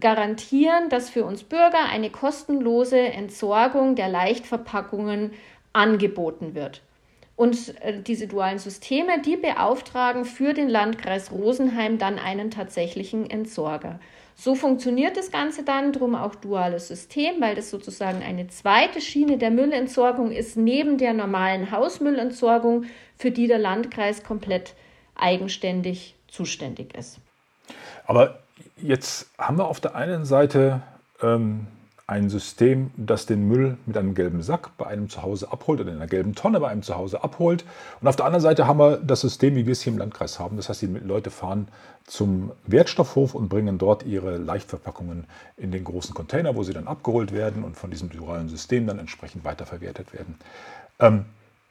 garantieren, 0.00 0.88
dass 0.88 1.10
für 1.10 1.24
uns 1.24 1.44
Bürger 1.44 1.84
eine 1.90 2.10
kostenlose 2.10 2.98
Entsorgung 2.98 3.94
der 3.94 4.08
Leichtverpackungen 4.08 5.32
angeboten 5.72 6.54
wird. 6.54 6.82
Und 7.36 7.80
äh, 7.82 8.00
diese 8.02 8.26
dualen 8.26 8.58
Systeme, 8.58 9.20
die 9.20 9.36
beauftragen 9.36 10.24
für 10.24 10.54
den 10.54 10.68
Landkreis 10.68 11.30
Rosenheim 11.30 11.98
dann 11.98 12.18
einen 12.18 12.50
tatsächlichen 12.50 13.28
Entsorger. 13.28 14.00
So 14.34 14.54
funktioniert 14.54 15.16
das 15.16 15.30
Ganze 15.30 15.62
dann, 15.62 15.92
drum 15.92 16.14
auch 16.14 16.34
duales 16.34 16.88
System, 16.88 17.40
weil 17.40 17.54
das 17.54 17.70
sozusagen 17.70 18.22
eine 18.22 18.48
zweite 18.48 19.00
Schiene 19.00 19.38
der 19.38 19.50
Müllentsorgung 19.50 20.30
ist, 20.30 20.56
neben 20.56 20.98
der 20.98 21.14
normalen 21.14 21.70
Hausmüllentsorgung, 21.70 22.84
für 23.16 23.30
die 23.30 23.46
der 23.46 23.58
Landkreis 23.58 24.22
komplett 24.22 24.74
eigenständig 25.14 26.14
zuständig 26.28 26.94
ist. 26.94 27.18
Aber 28.06 28.38
jetzt 28.76 29.28
haben 29.38 29.58
wir 29.58 29.66
auf 29.66 29.80
der 29.80 29.94
einen 29.94 30.24
Seite 30.24 30.82
ähm, 31.22 31.66
ein 32.08 32.30
System, 32.30 32.92
das 32.96 33.26
den 33.26 33.48
Müll 33.48 33.78
mit 33.84 33.96
einem 33.96 34.14
gelben 34.14 34.40
Sack 34.40 34.76
bei 34.78 34.86
einem 34.86 35.08
zu 35.08 35.22
Hause 35.22 35.50
abholt 35.50 35.80
oder 35.80 35.90
in 35.90 35.96
einer 35.96 36.06
gelben 36.06 36.36
Tonne 36.36 36.60
bei 36.60 36.68
einem 36.68 36.82
zu 36.82 36.94
Hause 36.94 37.24
abholt. 37.24 37.64
Und 38.00 38.06
auf 38.06 38.14
der 38.14 38.26
anderen 38.26 38.42
Seite 38.42 38.68
haben 38.68 38.78
wir 38.78 38.98
das 38.98 39.22
System, 39.22 39.56
wie 39.56 39.66
wir 39.66 39.72
es 39.72 39.82
hier 39.82 39.92
im 39.92 39.98
Landkreis 39.98 40.38
haben. 40.38 40.56
Das 40.56 40.68
heißt, 40.68 40.82
die 40.82 40.86
Leute 40.86 41.30
fahren 41.30 41.66
zum 42.04 42.52
Wertstoffhof 42.64 43.34
und 43.34 43.48
bringen 43.48 43.78
dort 43.78 44.04
ihre 44.04 44.36
Leichtverpackungen 44.36 45.24
in 45.56 45.72
den 45.72 45.82
großen 45.82 46.14
Container, 46.14 46.54
wo 46.54 46.62
sie 46.62 46.72
dann 46.72 46.86
abgeholt 46.86 47.32
werden 47.32 47.64
und 47.64 47.76
von 47.76 47.90
diesem 47.90 48.08
dualen 48.08 48.48
System 48.48 48.86
dann 48.86 49.00
entsprechend 49.00 49.44
weiterverwertet 49.44 50.12
werden. 50.12 50.36
Ähm, 51.00 51.24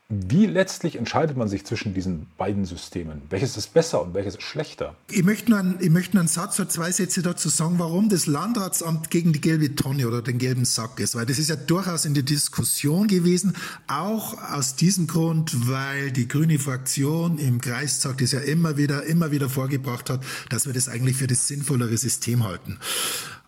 wie 0.07 0.45
letztlich 0.45 0.97
entscheidet 0.97 1.35
man 1.35 1.47
sich 1.47 1.65
zwischen 1.65 1.95
diesen 1.95 2.27
beiden 2.37 2.65
Systemen? 2.65 3.23
Welches 3.31 3.57
ist 3.57 3.73
besser 3.73 4.03
und 4.03 4.13
welches 4.13 4.35
ist 4.35 4.43
schlechter? 4.43 4.95
Ich 5.09 5.23
möchte 5.23 5.49
nur 5.49 5.57
einen, 5.57 5.77
ich 5.81 5.89
möchte 5.89 6.15
nur 6.15 6.21
einen 6.21 6.27
Satz 6.27 6.59
oder 6.59 6.69
zwei 6.69 6.91
Sätze 6.91 7.23
dazu 7.23 7.49
sagen, 7.49 7.79
warum 7.79 8.07
das 8.07 8.27
Landratsamt 8.27 9.09
gegen 9.09 9.33
die 9.33 9.41
gelbe 9.41 9.73
Tonne 9.73 10.07
oder 10.07 10.21
den 10.21 10.37
gelben 10.37 10.63
Sack 10.65 10.99
ist. 10.99 11.15
Weil 11.15 11.25
das 11.25 11.39
ist 11.39 11.49
ja 11.49 11.55
durchaus 11.55 12.05
in 12.05 12.13
der 12.13 12.21
Diskussion 12.21 13.07
gewesen, 13.07 13.55
auch 13.87 14.39
aus 14.51 14.75
diesem 14.75 15.07
Grund, 15.07 15.67
weil 15.67 16.11
die 16.11 16.27
grüne 16.27 16.59
Fraktion 16.59 17.39
im 17.39 17.59
Kreistag 17.59 18.19
das 18.19 18.31
ja 18.31 18.41
immer 18.41 18.77
wieder, 18.77 19.05
immer 19.05 19.31
wieder 19.31 19.49
vorgebracht 19.49 20.11
hat, 20.11 20.23
dass 20.49 20.67
wir 20.67 20.73
das 20.73 20.87
eigentlich 20.87 21.17
für 21.17 21.27
das 21.27 21.47
sinnvollere 21.47 21.97
System 21.97 22.43
halten. 22.43 22.77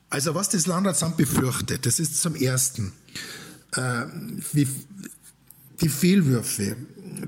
Also 0.09 0.33
was 0.33 0.49
das 0.49 0.65
Landratsamt 0.65 1.17
befürchtet, 1.17 1.85
das 1.85 1.99
ist 1.99 2.19
zum 2.19 2.33
Ersten 2.33 2.93
äh, 3.75 4.05
wie, 4.53 4.67
die 5.81 5.89
Fehlwürfe, 5.89 6.75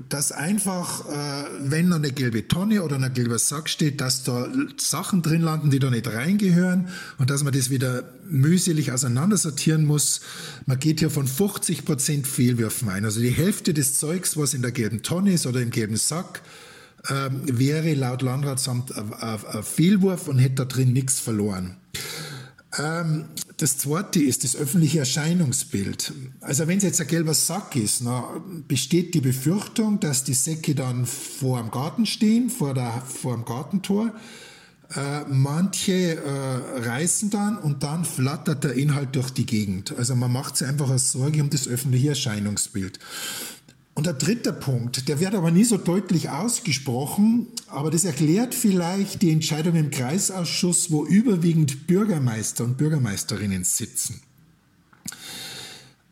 dass 0.08 0.32
einfach, 0.32 1.06
äh, 1.08 1.44
wenn 1.62 1.92
eine 1.92 2.12
gelbe 2.12 2.46
Tonne 2.48 2.82
oder 2.82 2.96
ein 2.96 3.12
gelber 3.12 3.38
Sack 3.38 3.68
steht, 3.68 4.00
dass 4.00 4.22
da 4.22 4.48
Sachen 4.76 5.22
drin 5.22 5.42
landen, 5.42 5.70
die 5.70 5.78
da 5.78 5.90
nicht 5.90 6.06
reingehören 6.06 6.88
und 7.18 7.30
dass 7.30 7.42
man 7.42 7.52
das 7.52 7.70
wieder 7.70 8.04
mühselig 8.28 8.92
auseinandersortieren 8.92 9.84
muss. 9.84 10.20
Man 10.66 10.78
geht 10.78 11.00
hier 11.00 11.10
von 11.10 11.26
50 11.26 11.84
Prozent 11.84 12.26
Fehlwürfen 12.26 12.88
ein. 12.88 13.04
Also 13.04 13.20
die 13.20 13.30
Hälfte 13.30 13.74
des 13.74 13.98
Zeugs, 13.98 14.36
was 14.36 14.54
in 14.54 14.62
der 14.62 14.72
gelben 14.72 15.02
Tonne 15.02 15.32
ist 15.32 15.46
oder 15.46 15.60
im 15.60 15.70
gelben 15.70 15.96
Sack, 15.96 16.42
äh, 17.08 17.30
wäre 17.44 17.94
laut 17.94 18.22
Landratsamt 18.22 18.94
ein 18.96 19.62
Fehlwurf 19.62 20.28
und 20.28 20.38
hätte 20.38 20.56
da 20.56 20.64
drin 20.66 20.92
nichts 20.92 21.18
verloren. 21.18 21.76
Ähm, 22.78 23.24
das 23.60 23.76
zweite 23.76 24.22
ist 24.22 24.42
das 24.42 24.56
öffentliche 24.56 25.00
Erscheinungsbild. 25.00 26.14
Also 26.40 26.66
wenn 26.66 26.78
es 26.78 26.84
jetzt 26.84 27.00
ein 27.00 27.06
gelber 27.06 27.34
Sack 27.34 27.76
ist, 27.76 28.02
besteht 28.66 29.12
die 29.12 29.20
Befürchtung, 29.20 30.00
dass 30.00 30.24
die 30.24 30.32
Säcke 30.32 30.74
dann 30.74 31.04
vor 31.04 31.60
dem 31.60 31.70
Garten 31.70 32.06
stehen, 32.06 32.48
vor, 32.48 32.72
der, 32.72 33.02
vor 33.06 33.34
dem 33.34 33.44
Gartentor. 33.44 34.14
Äh, 34.96 35.24
manche 35.28 36.16
äh, 36.16 36.78
reißen 36.80 37.28
dann 37.28 37.58
und 37.58 37.82
dann 37.82 38.04
flattert 38.06 38.64
der 38.64 38.72
Inhalt 38.72 39.14
durch 39.14 39.30
die 39.30 39.46
Gegend. 39.46 39.94
Also 39.96 40.16
man 40.16 40.32
macht 40.32 40.56
sich 40.56 40.66
einfach 40.66 40.88
eine 40.88 40.98
Sorge 40.98 41.42
um 41.42 41.50
das 41.50 41.68
öffentliche 41.68 42.08
Erscheinungsbild. 42.08 42.98
Und 44.00 44.06
der 44.06 44.14
dritte 44.14 44.54
Punkt, 44.54 45.08
der 45.08 45.20
wird 45.20 45.34
aber 45.34 45.50
nie 45.50 45.62
so 45.62 45.76
deutlich 45.76 46.30
ausgesprochen, 46.30 47.48
aber 47.66 47.90
das 47.90 48.06
erklärt 48.06 48.54
vielleicht 48.54 49.20
die 49.20 49.30
Entscheidung 49.30 49.76
im 49.76 49.90
Kreisausschuss, 49.90 50.90
wo 50.90 51.04
überwiegend 51.04 51.86
Bürgermeister 51.86 52.64
und 52.64 52.78
Bürgermeisterinnen 52.78 53.62
sitzen. 53.62 54.22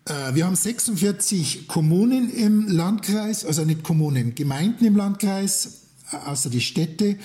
Äh, 0.05 0.35
wir 0.35 0.45
haben 0.45 0.55
46 0.55 1.67
Kommunen 1.67 2.29
im 2.31 2.69
Landkreis, 2.69 3.47
also 3.47 3.65
nicht 3.65 3.83
Kommunen, 3.85 4.35
Gemeinden 4.35 4.85
im 4.85 4.95
Landkreis, 4.95 5.85
äh, 6.13 6.17
außer 6.29 6.51
die 6.51 6.61
Städte. 6.61 7.17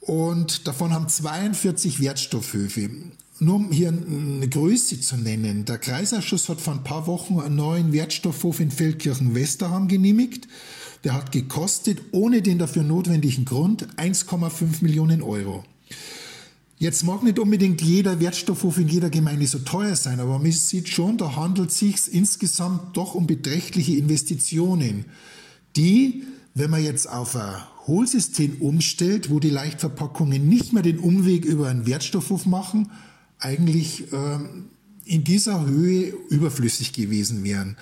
Und 0.00 0.66
davon 0.66 0.92
haben 0.92 1.08
42 1.08 2.00
Wertstoffhöfe. 2.00 2.90
Nur 3.38 3.56
um 3.56 3.70
hier 3.70 3.88
eine 3.88 4.48
Größe 4.48 4.98
zu 5.00 5.18
nennen, 5.18 5.66
der 5.66 5.76
Kreisausschuss 5.76 6.48
hat 6.48 6.58
vor 6.58 6.72
ein 6.72 6.84
paar 6.84 7.06
Wochen 7.06 7.38
einen 7.38 7.56
neuen 7.56 7.92
Wertstoffhof 7.92 8.60
in 8.60 8.70
Feldkirchen-Westerham 8.70 9.88
genehmigt. 9.88 10.48
Der 11.04 11.12
hat 11.12 11.32
gekostet, 11.32 12.00
ohne 12.12 12.40
den 12.40 12.58
dafür 12.58 12.82
notwendigen 12.82 13.44
Grund, 13.44 13.86
1,5 13.98 14.82
Millionen 14.82 15.20
Euro. 15.20 15.64
Jetzt 16.78 17.04
mag 17.04 17.22
nicht 17.22 17.38
unbedingt 17.38 17.82
jeder 17.82 18.20
Wertstoffhof 18.20 18.78
in 18.78 18.88
jeder 18.88 19.10
Gemeinde 19.10 19.46
so 19.46 19.58
teuer 19.58 19.96
sein, 19.96 20.18
aber 20.18 20.38
man 20.38 20.52
sieht 20.52 20.88
schon, 20.88 21.18
da 21.18 21.36
handelt 21.36 21.70
es 21.70 21.78
sich 21.78 22.12
insgesamt 22.12 22.96
doch 22.96 23.14
um 23.14 23.26
beträchtliche 23.26 23.96
Investitionen, 23.96 25.04
die, 25.76 26.24
wenn 26.54 26.70
man 26.70 26.82
jetzt 26.82 27.06
auf 27.08 27.36
ein 27.36 27.54
Hohlsystem 27.86 28.56
umstellt, 28.60 29.30
wo 29.30 29.40
die 29.40 29.50
Leichtverpackungen 29.50 30.48
nicht 30.48 30.72
mehr 30.72 30.82
den 30.82 30.98
Umweg 30.98 31.44
über 31.44 31.68
einen 31.68 31.86
Wertstoffhof 31.86 32.46
machen, 32.46 32.90
eigentlich 33.38 34.12
ähm, 34.12 34.70
in 35.04 35.24
dieser 35.24 35.66
Höhe 35.66 36.12
überflüssig 36.30 36.92
gewesen 36.92 37.44
wären. 37.44 37.76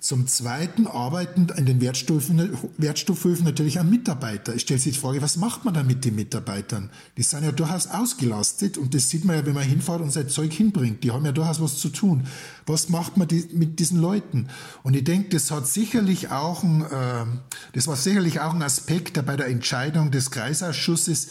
Zum 0.00 0.28
Zweiten 0.28 0.86
arbeiten 0.86 1.48
in 1.56 1.66
den 1.66 1.80
Wertstoffen, 1.80 2.56
Wertstoffhöfen 2.76 3.44
natürlich 3.44 3.80
auch 3.80 3.84
Mitarbeiter. 3.84 4.54
Ich 4.54 4.62
stelle 4.62 4.78
sich 4.78 4.92
die 4.92 5.00
Frage, 5.00 5.20
was 5.22 5.36
macht 5.36 5.64
man 5.64 5.74
da 5.74 5.82
mit 5.82 6.04
den 6.04 6.14
Mitarbeitern? 6.14 6.90
Die 7.16 7.24
sind 7.24 7.42
ja 7.42 7.50
durchaus 7.50 7.88
ausgelastet 7.88 8.78
und 8.78 8.94
das 8.94 9.10
sieht 9.10 9.24
man 9.24 9.34
ja, 9.34 9.44
wenn 9.44 9.54
man 9.54 9.64
hinfährt 9.64 10.00
und 10.00 10.12
sein 10.12 10.28
Zeug 10.28 10.52
hinbringt. 10.52 11.02
Die 11.02 11.10
haben 11.10 11.24
ja 11.24 11.32
durchaus 11.32 11.60
was 11.60 11.78
zu 11.78 11.88
tun. 11.88 12.28
Was 12.64 12.90
macht 12.90 13.16
man 13.16 13.26
die, 13.26 13.48
mit 13.52 13.80
diesen 13.80 14.00
Leuten? 14.00 14.46
Und 14.84 14.94
ich 14.94 15.02
denke, 15.02 15.30
das 15.30 15.50
hat 15.50 15.66
sicherlich 15.66 16.30
auch 16.30 16.62
ein, 16.62 16.82
äh, 16.82 17.24
das 17.72 17.88
war 17.88 17.96
sicherlich 17.96 18.38
auch 18.38 18.54
ein 18.54 18.62
Aspekt, 18.62 19.26
bei 19.26 19.36
der 19.36 19.48
Entscheidung 19.48 20.12
des 20.12 20.30
Kreisausschusses 20.30 21.30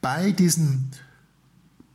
bei 0.00 0.32
diesen 0.32 0.90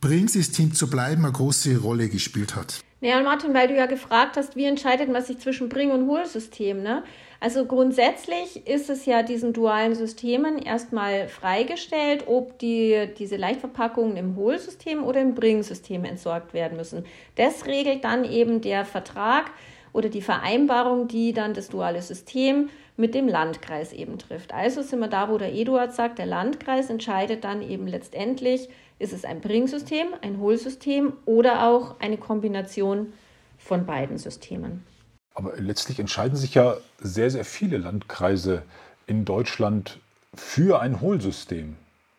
Bring-System 0.04 0.74
zu 0.74 0.90
bleiben 0.90 1.24
eine 1.24 1.32
große 1.32 1.78
Rolle 1.78 2.10
gespielt 2.10 2.54
hat. 2.54 2.80
Ja, 3.00 3.22
Martin, 3.22 3.54
weil 3.54 3.68
du 3.68 3.74
ja 3.74 3.86
gefragt 3.86 4.36
hast, 4.36 4.54
wie 4.54 4.66
entscheidet 4.66 5.10
man 5.10 5.24
sich 5.24 5.38
zwischen 5.38 5.70
Bring- 5.70 5.92
und 5.92 6.06
Hohlsystem, 6.06 6.82
ne? 6.82 7.02
Also 7.40 7.64
grundsätzlich 7.64 8.66
ist 8.66 8.90
es 8.90 9.06
ja 9.06 9.22
diesen 9.22 9.54
dualen 9.54 9.94
Systemen 9.94 10.58
erstmal 10.58 11.28
freigestellt, 11.28 12.24
ob 12.26 12.58
die, 12.58 13.08
diese 13.18 13.36
Leichtverpackungen 13.36 14.18
im 14.18 14.36
Hohlsystem 14.36 15.02
oder 15.02 15.22
im 15.22 15.34
Bring-System 15.34 16.04
entsorgt 16.04 16.52
werden 16.52 16.76
müssen. 16.76 17.06
Das 17.36 17.64
regelt 17.64 18.04
dann 18.04 18.24
eben 18.24 18.60
der 18.60 18.84
Vertrag 18.84 19.52
oder 19.94 20.10
die 20.10 20.20
Vereinbarung, 20.20 21.08
die 21.08 21.32
dann 21.32 21.54
das 21.54 21.68
duale 21.68 22.02
System 22.02 22.68
mit 22.96 23.14
dem 23.14 23.28
Landkreis 23.28 23.92
eben 23.92 24.18
trifft. 24.18 24.52
Also 24.52 24.82
sind 24.82 24.98
wir 24.98 25.08
da, 25.08 25.30
wo 25.30 25.38
der 25.38 25.54
Eduard 25.54 25.94
sagt, 25.94 26.18
der 26.18 26.26
Landkreis 26.26 26.90
entscheidet 26.90 27.44
dann 27.44 27.62
eben 27.62 27.86
letztendlich, 27.86 28.68
ist 28.98 29.12
es 29.12 29.24
ein 29.24 29.40
Bring-System, 29.40 30.08
ein 30.20 30.38
Hohlsystem 30.38 31.14
oder 31.24 31.68
auch 31.68 32.00
eine 32.00 32.18
Kombination 32.18 33.12
von 33.56 33.86
beiden 33.86 34.18
Systemen. 34.18 34.84
Aber 35.34 35.56
letztlich 35.56 35.98
entscheiden 35.98 36.36
sich 36.36 36.54
ja 36.54 36.76
sehr, 36.98 37.30
sehr 37.30 37.44
viele 37.44 37.78
Landkreise 37.78 38.62
in 39.06 39.24
Deutschland 39.24 39.98
für 40.34 40.80
ein 40.80 41.00
Hohlsystem. 41.00 41.76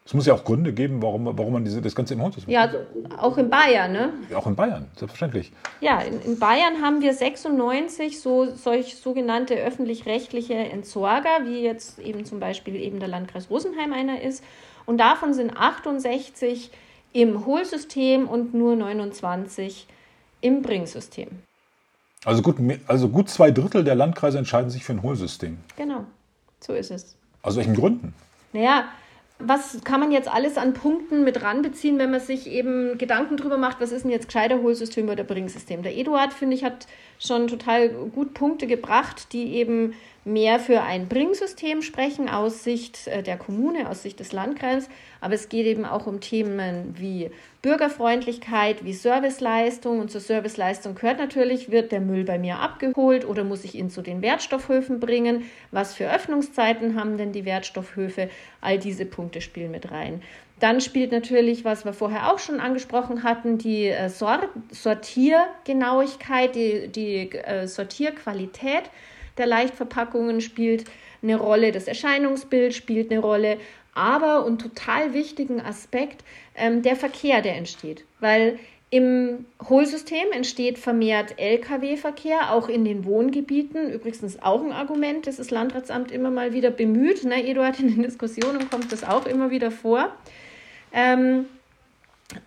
Es 0.07 0.13
muss 0.13 0.27
ja 0.27 0.35
auch 0.35 0.43
Gründe 0.43 0.71
geben, 0.71 1.01
warum, 1.01 1.25
warum 1.25 1.53
man 1.53 1.65
diese, 1.65 1.81
das 1.81 1.95
Ganze 1.95 2.13
im 2.13 2.21
Holz 2.21 2.35
Ja, 2.45 2.71
auch 3.17 3.39
in 3.39 3.49
Bayern, 3.49 3.91
ne? 3.91 4.13
Auch 4.35 4.45
in 4.45 4.55
Bayern, 4.55 4.85
selbstverständlich. 4.95 5.51
Ja, 5.81 5.99
in, 5.99 6.21
in 6.21 6.37
Bayern 6.37 6.79
haben 6.83 7.01
wir 7.01 7.11
96 7.11 8.21
so 8.21 8.45
solch 8.55 8.97
sogenannte 8.97 9.55
öffentlich-rechtliche 9.55 10.53
Entsorger, 10.53 11.45
wie 11.45 11.61
jetzt 11.61 11.97
eben 11.97 12.23
zum 12.23 12.39
Beispiel 12.39 12.75
eben 12.75 12.99
der 12.99 13.09
Landkreis 13.09 13.49
Rosenheim 13.49 13.93
einer 13.93 14.21
ist. 14.21 14.43
Und 14.85 14.99
davon 14.99 15.33
sind 15.33 15.57
68 15.57 16.69
im 17.13 17.43
Hohlsystem 17.47 18.27
und 18.27 18.53
nur 18.53 18.75
29 18.75 19.87
im 20.41 20.61
Bringsystem. 20.61 21.29
Also 22.25 22.43
gut, 22.43 22.57
also 22.85 23.09
gut 23.09 23.29
zwei 23.29 23.49
Drittel 23.49 23.83
der 23.83 23.95
Landkreise 23.95 24.37
entscheiden 24.37 24.69
sich 24.69 24.83
für 24.83 24.93
ein 24.93 25.01
Hohlsystem. 25.01 25.57
Genau, 25.77 26.05
so 26.59 26.73
ist 26.73 26.91
es. 26.91 27.15
Aus 27.41 27.55
welchen 27.55 27.73
Gründen? 27.73 28.13
Naja, 28.53 28.85
was 29.39 29.83
kann 29.83 29.99
man 29.99 30.11
jetzt 30.11 30.31
alles 30.31 30.57
an 30.57 30.73
Punkten 30.73 31.23
mit 31.23 31.41
ranbeziehen, 31.41 31.99
wenn 31.99 32.11
man 32.11 32.21
sich 32.21 32.47
eben 32.47 32.97
Gedanken 32.97 33.35
darüber 33.37 33.57
macht, 33.57 33.81
was 33.81 33.91
ist 33.91 34.03
denn 34.03 34.11
jetzt 34.11 34.27
gescheiter 34.27 34.61
Hohlsystem 34.61 35.09
oder 35.09 35.23
Bringsystem? 35.23 35.83
Der 35.83 35.95
Eduard, 35.95 36.31
finde 36.31 36.55
ich, 36.55 36.63
hat 36.63 36.87
schon 37.19 37.47
total 37.47 37.89
gut 37.89 38.33
Punkte 38.33 38.65
gebracht, 38.65 39.33
die 39.33 39.55
eben 39.55 39.93
mehr 40.25 40.59
für 40.59 40.81
ein 40.81 41.07
Bringsystem 41.07 41.83
sprechen 41.83 42.29
aus 42.29 42.63
Sicht 42.63 43.07
äh, 43.07 43.21
der 43.21 43.37
Kommune, 43.37 43.87
aus 43.87 44.01
Sicht 44.01 44.19
des 44.19 44.33
Landkreises. 44.33 44.89
Aber 45.21 45.35
es 45.35 45.49
geht 45.49 45.67
eben 45.67 45.85
auch 45.85 46.07
um 46.07 46.19
Themen 46.19 46.95
wie 46.97 47.29
Bürgerfreundlichkeit, 47.61 48.83
wie 48.83 48.93
Serviceleistung. 48.93 49.99
Und 49.99 50.09
zur 50.11 50.21
Serviceleistung 50.21 50.95
gehört 50.95 51.19
natürlich, 51.19 51.69
wird 51.69 51.91
der 51.91 52.01
Müll 52.01 52.23
bei 52.23 52.39
mir 52.39 52.57
abgeholt 52.57 53.23
oder 53.23 53.43
muss 53.43 53.63
ich 53.63 53.75
ihn 53.75 53.91
zu 53.91 54.01
den 54.01 54.23
Wertstoffhöfen 54.23 54.99
bringen? 54.99 55.43
Was 55.71 55.93
für 55.93 56.11
Öffnungszeiten 56.11 56.99
haben 56.99 57.17
denn 57.17 57.31
die 57.31 57.45
Wertstoffhöfe? 57.45 58.29
All 58.61 58.79
diese 58.79 59.05
Punkte 59.05 59.41
spielen 59.41 59.69
mit 59.71 59.91
rein. 59.91 60.23
Dann 60.59 60.81
spielt 60.81 61.11
natürlich, 61.11 61.65
was 61.65 61.85
wir 61.85 61.93
vorher 61.93 62.31
auch 62.31 62.39
schon 62.39 62.59
angesprochen 62.59 63.21
hatten, 63.23 63.59
die 63.59 63.89
äh, 63.89 64.09
Sortiergenauigkeit, 64.09 66.55
die, 66.55 66.87
die 66.87 67.31
äh, 67.31 67.67
Sortierqualität 67.67 68.89
der 69.37 69.47
Leichtverpackungen 69.47 70.41
spielt 70.41 70.85
eine 71.21 71.37
Rolle, 71.37 71.71
das 71.71 71.87
Erscheinungsbild 71.87 72.73
spielt 72.73 73.11
eine 73.11 73.19
Rolle, 73.19 73.57
aber 73.93 74.45
und 74.45 74.61
total 74.61 75.13
wichtigen 75.13 75.61
Aspekt 75.61 76.23
ähm, 76.55 76.81
der 76.81 76.95
Verkehr, 76.95 77.41
der 77.41 77.55
entsteht. 77.55 78.05
Weil 78.19 78.59
im 78.91 79.45
Hohlsystem 79.67 80.31
entsteht 80.31 80.77
vermehrt 80.77 81.35
Lkw-Verkehr, 81.37 82.53
auch 82.53 82.69
in 82.69 82.85
den 82.85 83.03
Wohngebieten. 83.03 83.91
Übrigens 83.91 84.41
auch 84.41 84.63
ein 84.63 84.71
Argument, 84.71 85.27
das 85.27 85.37
das 85.37 85.49
Landratsamt 85.49 86.11
immer 86.11 86.29
mal 86.29 86.53
wieder 86.53 86.71
bemüht. 86.71 87.23
Ne, 87.23 87.45
Eduard, 87.45 87.79
in 87.79 87.89
den 87.89 88.03
Diskussionen 88.03 88.69
kommt 88.69 88.91
das 88.91 89.03
auch 89.03 89.25
immer 89.25 89.49
wieder 89.49 89.71
vor. 89.71 90.13
Ähm, 90.93 91.45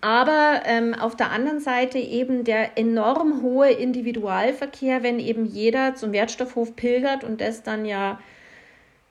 aber 0.00 0.62
ähm, 0.64 0.94
auf 0.94 1.16
der 1.16 1.30
anderen 1.30 1.61
Seite 1.61 1.99
eben 1.99 2.44
der 2.44 2.76
enorm 2.76 3.42
hohe 3.42 3.70
Individualverkehr, 3.70 5.02
wenn 5.02 5.20
eben 5.20 5.44
jeder 5.47 5.94
zum 5.94 6.12
Wertstoffhof 6.12 6.75
pilgert 6.75 7.23
und 7.23 7.40
das 7.40 7.62
dann 7.62 7.85
ja 7.85 8.18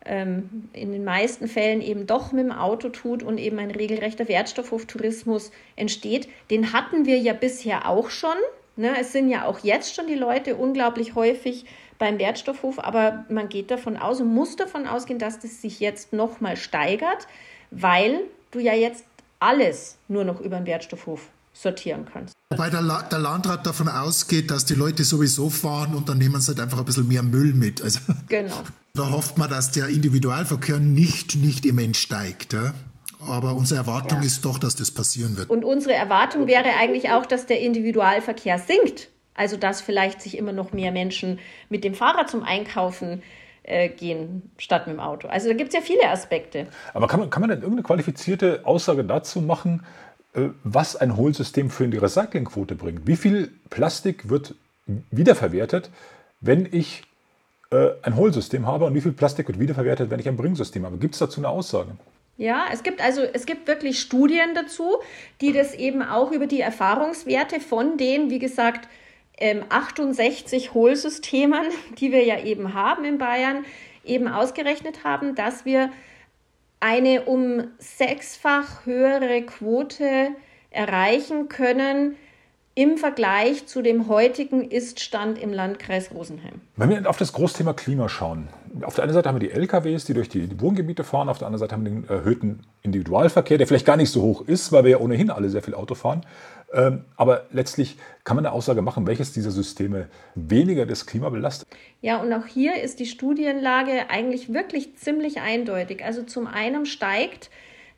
ähm, 0.06 0.70
in 0.74 0.92
den 0.92 1.04
meisten 1.04 1.48
Fällen 1.48 1.82
eben 1.82 2.06
doch 2.06 2.32
mit 2.32 2.46
dem 2.46 2.52
Auto 2.52 2.90
tut 2.90 3.24
und 3.24 3.38
eben 3.38 3.60
ein 3.60 3.72
regelrechter 3.72 4.28
Wertstoffhoftourismus 4.28 5.52
entsteht. 5.76 6.28
Den 6.50 6.74
hatten 6.74 7.06
wir 7.06 7.18
ja 7.18 7.34
bisher 7.34 7.88
auch 7.88 8.10
schon. 8.10 8.36
Ne? 8.76 8.94
Es 9.00 9.14
sind 9.14 9.30
ja 9.30 9.46
auch 9.46 9.60
jetzt 9.60 9.96
schon 9.96 10.08
die 10.08 10.16
Leute 10.16 10.56
unglaublich 10.56 11.16
häufig 11.16 11.66
beim 11.98 12.20
Wertstoffhof, 12.20 12.78
aber 12.80 13.26
man 13.30 13.50
geht 13.50 13.72
davon 13.72 13.98
aus 13.98 14.22
und 14.22 14.34
muss 14.34 14.56
davon 14.56 14.86
ausgehen, 14.86 15.18
dass 15.18 15.40
das 15.40 15.62
sich 15.62 15.80
jetzt 15.80 16.14
nochmal 16.14 16.58
steigert, 16.58 17.26
weil 17.72 18.20
du 18.52 18.60
ja 18.60 18.74
jetzt 18.74 19.07
alles 19.40 19.98
nur 20.08 20.24
noch 20.24 20.42
über 20.42 20.58
den 20.58 20.66
Wertstoffhof 20.66 21.30
sortieren 21.54 22.06
kannst. 22.12 22.34
Wobei 22.50 22.70
der, 22.70 22.82
La 22.82 23.02
der, 23.02 23.20
Landrat 23.20 23.66
davon 23.66 23.90
ausgeht, 23.90 24.52
dass 24.52 24.66
die 24.66 24.76
Leute 24.76 25.04
sowieso 25.04 25.50
fahren 25.50 25.96
und 25.96 26.08
dann 26.08 26.18
nehmen 26.18 26.40
sie 26.40 26.50
halt 26.50 26.60
einfach 26.60 26.80
ein 26.80 26.86
bisschen 26.86 27.08
mehr 27.08 27.24
Müll 27.24 27.54
mit. 27.54 27.82
Also, 27.82 28.00
genau. 28.28 28.56
Da 28.94 29.12
hofft 29.12 29.38
man, 29.38 29.48
dass 29.48 29.72
der 29.72 29.90
Individualverkehr 29.90 30.80
nicht, 30.80 31.36
nicht 31.36 31.68
immens 31.68 32.00
steigt. 32.00 32.54
Ja? 32.54 32.74
Aber 33.20 33.54
unsere 33.54 33.80
Erwartung 33.80 34.22
ja. 34.22 34.26
ist 34.26 34.44
doch, 34.44 34.58
dass 34.58 34.76
das 34.76 34.90
passieren 34.90 35.38
wird. 35.38 35.52
Und 35.52 35.64
unsere 35.64 35.94
Erwartung 35.94 36.48
wäre 36.48 36.70
eigentlich 36.80 37.12
auch, 37.12 37.28
dass 37.28 37.46
der 37.46 37.60
Individualverkehr 37.62 38.58
sinkt. 38.58 39.10
Also 39.36 39.56
dass 39.56 39.82
vielleicht 39.82 40.22
sich 40.22 40.36
immer 40.36 40.52
noch 40.52 40.74
mehr 40.74 40.92
Menschen 40.92 41.38
mit 41.70 41.84
dem 41.84 41.94
Fahrrad 41.94 42.28
zum 42.28 42.42
Einkaufen 42.42 43.22
äh, 43.68 43.90
gehen 43.90 44.50
statt 44.58 44.88
mit 44.88 44.96
dem 44.96 45.00
Auto. 45.00 45.28
Also 45.28 45.50
da 45.50 45.54
gibt 45.54 45.70
es 45.70 45.76
ja 45.76 45.82
viele 45.82 46.10
Aspekte. 46.10 46.68
Aber 46.94 47.08
kann 47.08 47.20
man, 47.20 47.30
kann 47.30 47.42
man 47.42 47.50
denn 47.50 47.60
irgendeine 47.60 47.84
qualifizierte 47.84 48.62
Aussage 48.64 49.04
dazu 49.04 49.42
machen, 49.42 49.84
äh, 50.34 50.50
was 50.64 50.96
ein 50.96 51.16
Hohlsystem 51.16 51.70
für 51.70 51.88
die 51.88 51.98
Recyclingquote 51.98 52.76
bringt? 52.76 53.06
Wie 53.08 53.16
viel 53.16 53.52
Plastik 53.70 54.30
wird 54.30 54.56
wiederverwertet, 55.12 55.90
wenn 56.40 56.68
ich 56.72 57.04
äh, 57.72 57.90
ein 58.04 58.16
Hohlsystem 58.16 58.66
habe 58.66 58.86
und 58.86 58.96
wie 58.96 59.02
viel 59.02 59.12
Plastik 59.12 59.48
wird 59.48 59.60
wiederverwertet, 59.60 60.10
wenn 60.10 60.20
ich 60.20 60.28
ein 60.28 60.38
Bringsystem 60.38 60.86
habe? 60.86 60.98
Gibt 60.98 61.16
es 61.16 61.20
dazu 61.20 61.42
eine 61.42 61.50
Aussage? 61.50 61.92
Ja, 62.38 62.68
es 62.72 62.84
gibt 62.84 63.02
also 63.02 63.22
es 63.22 63.48
gibt 63.48 63.68
wirklich 63.68 64.00
Studien 64.00 64.54
dazu, 64.54 64.98
die 65.42 65.54
das 65.54 65.74
eben 65.74 66.04
auch 66.04 66.32
über 66.32 66.46
die 66.46 66.62
Erfahrungswerte 66.62 67.60
von 67.60 67.98
den, 67.98 68.30
wie 68.30 68.40
gesagt, 68.40 68.88
68 69.40 70.66
ähm, 70.66 70.74
Hohlsystemen, 70.74 71.64
die 72.00 72.12
wir 72.12 72.24
ja 72.24 72.40
eben 72.40 72.74
haben 72.74 73.06
in 73.06 73.18
Bayern, 73.18 73.66
eben 74.06 74.28
ausgerechnet 74.28 75.04
haben, 75.04 75.36
dass 75.36 75.66
wir 75.66 75.92
eine 76.80 77.24
um 77.24 77.68
sechsfach 77.80 78.86
höhere 78.86 79.42
Quote 79.44 80.30
erreichen 80.70 81.50
können, 81.50 82.16
im 82.78 83.00
Vergleich 83.00 83.66
zu 83.66 83.82
dem 83.82 84.08
heutigen 84.08 84.70
Iststand 84.70 85.40
im 85.40 85.52
Landkreis 85.52 86.12
Rosenheim. 86.14 86.62
Wenn 86.76 86.92
wir 86.92 87.10
auf 87.10 87.18
das 87.18 87.34
Großthema 87.34 87.74
Klima 87.74 88.08
schauen, 88.08 88.50
auf 88.84 88.94
der 88.94 89.04
einen 89.04 89.14
Seite 89.14 89.28
haben 89.28 89.42
wir 89.42 89.50
die 89.50 89.52
LKWs, 89.52 90.06
die 90.06 90.14
durch 90.14 90.30
die 90.30 90.62
Wohngebiete 90.62 91.04
fahren, 91.04 91.28
auf 91.28 91.40
der 91.40 91.48
anderen 91.48 91.62
Seite 91.62 91.74
haben 91.74 91.86
wir 91.86 91.92
den 91.92 92.08
erhöhten 92.08 92.60
Individualverkehr, 92.84 93.58
der 93.58 93.66
vielleicht 93.66 93.88
gar 93.88 93.98
nicht 93.98 94.12
so 94.12 94.22
hoch 94.22 94.44
ist, 94.48 94.72
weil 94.72 94.84
wir 94.84 94.92
ja 94.92 94.98
ohnehin 95.00 95.32
alle 95.32 95.50
sehr 95.50 95.64
viel 95.64 95.74
Auto 95.74 95.96
fahren. 95.96 96.22
Ähm, 96.74 97.06
aber 97.16 97.46
letztlich 97.52 97.98
kann 98.24 98.36
man 98.36 98.46
eine 98.46 98.54
Aussage 98.54 98.82
machen, 98.82 99.08
welches 99.08 99.32
dieser 99.32 99.52
Systeme 99.52 100.10
weniger 100.36 100.86
das 100.86 101.06
Klima 101.06 101.30
belastet. 101.30 101.68
Ja, 102.02 102.18
und 102.22 102.32
auch 102.34 102.46
hier 102.46 102.82
ist 102.82 103.00
die 103.00 103.06
Studienlage 103.06 104.10
eigentlich 104.10 104.54
wirklich 104.54 104.98
ziemlich 104.98 105.40
eindeutig. 105.40 106.04
Also 106.04 106.24
zum 106.24 106.46
einen 106.48 106.86
steigt 106.86 107.50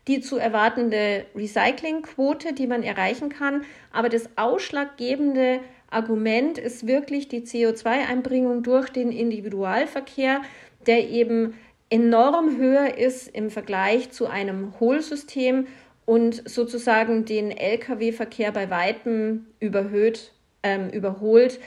die 0.08 0.22
zu 0.22 0.38
erwartende 0.38 1.26
Recyclingquote, 1.36 2.54
die 2.54 2.68
man 2.68 2.84
erreichen 2.84 3.30
kann. 3.30 3.64
Aber 3.92 4.10
das 4.10 4.30
ausschlaggebende 4.38 5.60
Argument 5.90 6.58
ist 6.58 6.88
wirklich 6.88 7.28
die 7.28 7.42
CO2-Einbringung 7.42 8.64
durch 8.64 8.90
den 8.90 9.12
Individualverkehr, 9.12 10.42
der 10.86 11.10
eben 11.10 11.56
enorm 11.90 12.58
höher 12.58 12.98
ist 12.98 13.28
im 13.28 13.50
Vergleich 13.50 14.12
zu 14.12 14.28
einem 14.28 14.80
Hohlsystem 14.80 15.68
und 16.10 16.50
sozusagen 16.50 17.26
den 17.26 17.52
Lkw-Verkehr 17.52 18.52
bei 18.52 18.72
weitem 18.72 19.46
überhöht, 19.60 20.32
ähm, 20.64 20.90
überholt, 20.90 21.60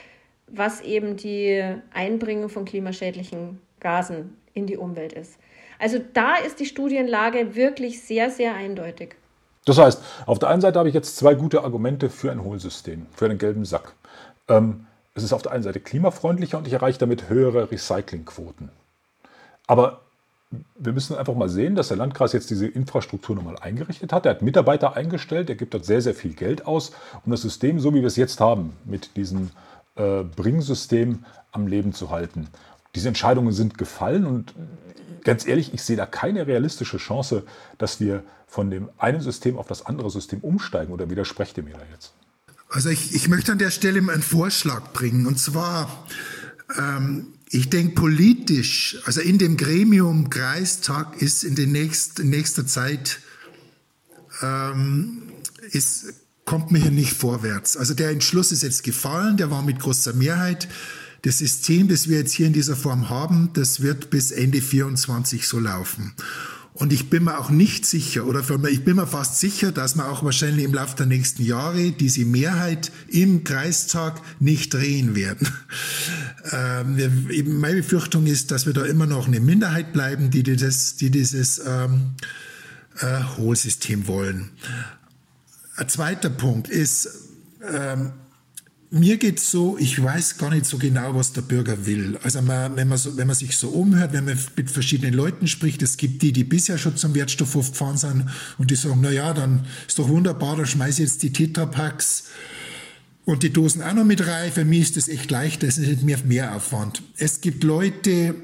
was 0.47 0.81
eben 0.81 1.15
die 1.15 1.63
Einbringung 1.93 2.49
von 2.49 2.65
klimaschädlichen 2.65 3.61
Gasen 3.79 4.35
in 4.53 4.67
die 4.67 4.75
Umwelt 4.75 5.13
ist. 5.13 5.37
Also 5.79 5.97
da 6.11 6.35
ist 6.35 6.59
die 6.59 6.65
Studienlage 6.65 7.55
wirklich 7.55 8.03
sehr, 8.03 8.29
sehr 8.29 8.53
eindeutig. 8.53 9.15
Das 9.63 9.77
heißt, 9.77 10.03
auf 10.25 10.39
der 10.39 10.49
einen 10.49 10.59
Seite 10.59 10.77
habe 10.77 10.89
ich 10.89 10.95
jetzt 10.95 11.15
zwei 11.15 11.35
gute 11.35 11.63
Argumente 11.63 12.09
für 12.09 12.29
ein 12.29 12.43
Hohlsystem, 12.43 13.05
für 13.15 13.23
einen 13.23 13.37
gelben 13.37 13.63
Sack. 13.63 13.93
Ähm, 14.49 14.87
es 15.15 15.23
ist 15.23 15.31
auf 15.31 15.41
der 15.41 15.53
einen 15.53 15.63
Seite 15.63 15.79
klimafreundlicher 15.79 16.57
und 16.57 16.67
ich 16.67 16.73
erreiche 16.73 16.99
damit 16.99 17.29
höhere 17.29 17.71
Recyclingquoten. 17.71 18.71
Aber 19.67 20.01
wir 20.77 20.93
müssen 20.93 21.15
einfach 21.15 21.35
mal 21.35 21.49
sehen, 21.49 21.75
dass 21.75 21.89
der 21.89 21.97
Landkreis 21.97 22.33
jetzt 22.33 22.49
diese 22.49 22.67
Infrastruktur 22.67 23.35
nochmal 23.35 23.57
eingerichtet 23.59 24.13
hat. 24.13 24.25
Er 24.25 24.31
hat 24.31 24.41
Mitarbeiter 24.41 24.95
eingestellt, 24.95 25.49
er 25.49 25.55
gibt 25.55 25.73
dort 25.73 25.85
sehr, 25.85 26.01
sehr 26.01 26.13
viel 26.13 26.33
Geld 26.33 26.65
aus, 26.65 26.91
um 27.25 27.31
das 27.31 27.41
System, 27.41 27.79
so 27.79 27.93
wie 27.93 28.01
wir 28.01 28.07
es 28.07 28.15
jetzt 28.15 28.39
haben, 28.39 28.73
mit 28.85 29.15
diesem 29.15 29.51
äh, 29.95 30.23
Bring-System 30.23 31.25
am 31.51 31.67
Leben 31.67 31.93
zu 31.93 32.09
halten. 32.09 32.47
Diese 32.95 33.07
Entscheidungen 33.07 33.53
sind 33.53 33.77
gefallen 33.77 34.25
und 34.25 34.53
ganz 35.23 35.47
ehrlich, 35.47 35.73
ich 35.73 35.83
sehe 35.83 35.97
da 35.97 36.05
keine 36.05 36.47
realistische 36.47 36.97
Chance, 36.97 37.43
dass 37.77 37.99
wir 37.99 38.23
von 38.47 38.69
dem 38.69 38.89
einen 38.97 39.21
System 39.21 39.57
auf 39.57 39.67
das 39.67 39.85
andere 39.85 40.11
System 40.11 40.39
umsteigen 40.41 40.93
oder 40.93 41.09
widersprecht 41.09 41.57
ihr 41.57 41.63
mir 41.63 41.73
da 41.73 41.81
jetzt? 41.91 42.13
Also 42.69 42.89
ich, 42.89 43.15
ich 43.15 43.27
möchte 43.27 43.51
an 43.51 43.57
der 43.57 43.71
Stelle 43.71 43.99
einen 43.99 44.21
Vorschlag 44.21 44.93
bringen 44.93 45.25
und 45.25 45.39
zwar, 45.39 46.05
ähm, 46.77 47.33
ich 47.53 47.69
denke 47.69 47.93
politisch, 47.93 48.97
also 49.05 49.21
in 49.21 49.37
dem 49.37 49.57
Gremium 49.57 50.31
Kreistag 50.31 51.21
ist 51.21 51.43
in, 51.43 51.53
den 51.53 51.71
nächst, 51.71 52.19
in 52.19 52.31
nächster 52.31 52.65
Zeit 52.65 53.19
ähm, 54.41 55.21
ist, 55.69 56.15
kommt 56.45 56.71
mir 56.71 56.79
hier 56.79 56.89
nicht 56.89 57.13
vorwärts. 57.13 57.77
Also 57.77 57.93
der 57.93 58.09
Entschluss 58.09 58.51
ist 58.51 58.63
jetzt 58.63 58.83
gefallen, 58.83 59.37
der 59.37 59.51
war 59.51 59.61
mit 59.61 59.79
großer 59.79 60.13
Mehrheit. 60.13 60.67
Das 61.21 61.37
System, 61.37 61.87
das 61.87 62.07
wir 62.09 62.17
jetzt 62.17 62.33
hier 62.33 62.47
in 62.47 62.53
dieser 62.53 62.75
Form 62.75 63.09
haben, 63.11 63.51
das 63.53 63.81
wird 63.81 64.09
bis 64.09 64.31
Ende 64.31 64.59
24 64.59 65.47
so 65.47 65.59
laufen. 65.59 66.13
Und 66.73 66.91
ich 66.91 67.11
bin 67.11 67.25
mir 67.25 67.37
auch 67.37 67.51
nicht 67.51 67.85
sicher, 67.85 68.25
oder 68.25 68.43
ich 68.67 68.83
bin 68.83 68.95
mir 68.95 69.05
fast 69.05 69.39
sicher, 69.39 69.71
dass 69.71 69.95
wir 69.95 70.09
auch 70.09 70.23
wahrscheinlich 70.23 70.65
im 70.65 70.73
Laufe 70.73 70.95
der 70.95 71.05
nächsten 71.05 71.43
Jahre 71.43 71.91
diese 71.91 72.25
Mehrheit 72.25 72.91
im 73.09 73.43
Kreistag 73.43 74.19
nicht 74.39 74.73
drehen 74.73 75.13
werden. 75.13 75.47
Ähm, 76.51 76.97
meine 77.59 77.77
Befürchtung 77.77 78.25
ist, 78.27 78.51
dass 78.51 78.65
wir 78.65 78.73
da 78.73 78.83
immer 78.83 79.05
noch 79.05 79.27
eine 79.27 79.39
Minderheit 79.39 79.93
bleiben, 79.93 80.29
die, 80.29 80.43
das, 80.43 80.97
die 80.97 81.09
dieses 81.09 81.61
ähm, 81.65 82.15
äh, 82.99 83.23
Hohlsystem 83.37 84.07
wollen. 84.07 84.51
Ein 85.77 85.89
zweiter 85.89 86.29
Punkt 86.29 86.67
ist, 86.67 87.09
ähm, 87.71 88.11
mir 88.95 89.17
geht 89.17 89.39
es 89.39 89.49
so, 89.49 89.75
ich 89.79 90.01
weiß 90.03 90.37
gar 90.37 90.51
nicht 90.51 90.67
so 90.67 90.77
genau, 90.77 91.15
was 91.15 91.33
der 91.33 91.41
Bürger 91.41 91.87
will. 91.87 92.19
Also 92.21 92.43
man, 92.43 92.75
wenn, 92.75 92.87
man 92.87 92.99
so, 92.99 93.17
wenn 93.17 93.25
man 93.25 93.35
sich 93.35 93.57
so 93.57 93.69
umhört, 93.69 94.13
wenn 94.13 94.25
man 94.25 94.37
mit 94.55 94.69
verschiedenen 94.69 95.15
Leuten 95.15 95.47
spricht, 95.47 95.81
es 95.81 95.97
gibt 95.97 96.21
die, 96.21 96.31
die 96.31 96.43
bisher 96.43 96.77
schon 96.77 96.95
zum 96.95 97.15
Wertstoffhof 97.15 97.71
gefahren 97.71 97.97
sind 97.97 98.29
und 98.59 98.69
die 98.69 98.75
sagen, 98.75 98.99
na 99.01 99.09
ja, 99.09 99.33
dann 99.33 99.65
ist 99.87 99.97
doch 99.97 100.09
wunderbar, 100.09 100.57
dann 100.57 100.67
schmeiße 100.67 101.01
ich 101.01 101.09
jetzt 101.09 101.23
die 101.23 101.33
Tetrapacks 101.33 102.25
und 103.25 103.43
die 103.43 103.51
Dosen 103.51 103.81
auch 103.81 103.93
noch 103.93 104.05
mit 104.05 104.25
rein. 104.25 104.51
Für 104.51 104.65
mich 104.65 104.81
ist 104.81 104.97
das 104.97 105.07
echt 105.07 105.31
leicht, 105.31 105.63
das 105.63 105.77
ist 105.77 105.87
nicht 105.87 106.03
mehr 106.03 106.19
Mehraufwand. 106.23 107.03
Es 107.17 107.41
gibt 107.41 107.63
Leute, 107.63 108.35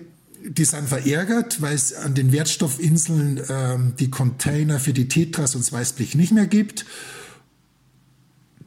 die 0.44 0.66
sind 0.66 0.88
verärgert, 0.88 1.62
weil 1.62 1.76
es 1.76 1.94
an 1.94 2.16
den 2.16 2.32
Wertstoffinseln 2.32 3.42
ähm, 3.50 3.94
die 4.00 4.10
Container 4.10 4.80
für 4.80 4.94
die 4.94 5.08
Tetras 5.08 5.56
und 5.56 5.66
das 5.66 5.74
Weißblech 5.74 6.16
nicht 6.16 6.32
mehr 6.32 6.48
gibt 6.48 6.86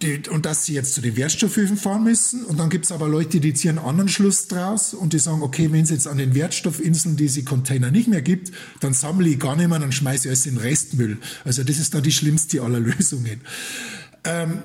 die, 0.02 0.22
und 0.28 0.46
dass 0.46 0.66
sie 0.66 0.74
jetzt 0.74 0.94
zu 0.94 1.00
den 1.00 1.16
Wertstoffhöfen 1.16 1.76
fahren 1.76 2.04
müssen. 2.04 2.44
Und 2.44 2.58
dann 2.58 2.70
gibt 2.70 2.84
es 2.84 2.92
aber 2.92 3.08
Leute, 3.08 3.40
die 3.40 3.54
ziehen 3.54 3.78
einen 3.78 3.86
anderen 3.86 4.08
Schluss 4.08 4.48
draus 4.48 4.94
und 4.94 5.12
die 5.12 5.18
sagen, 5.18 5.42
okay, 5.42 5.70
wenn 5.72 5.82
es 5.82 5.90
jetzt 5.90 6.08
an 6.08 6.18
den 6.18 6.34
Wertstoffinseln 6.34 7.16
diese 7.16 7.44
Container 7.44 7.90
nicht 7.90 8.08
mehr 8.08 8.22
gibt, 8.22 8.52
dann 8.80 8.92
sammle 8.92 9.28
ich 9.28 9.38
gar 9.38 9.56
nicht 9.56 9.68
mehr, 9.68 9.78
dann 9.78 9.92
schmeiße 9.92 10.28
ich 10.28 10.30
alles 10.30 10.46
in 10.46 10.58
Restmüll. 10.58 11.18
Also 11.44 11.64
das 11.64 11.78
ist 11.78 11.94
da 11.94 12.00
die 12.00 12.12
schlimmste 12.12 12.62
aller 12.62 12.80
Lösungen. 12.80 13.40
Ähm, 14.24 14.62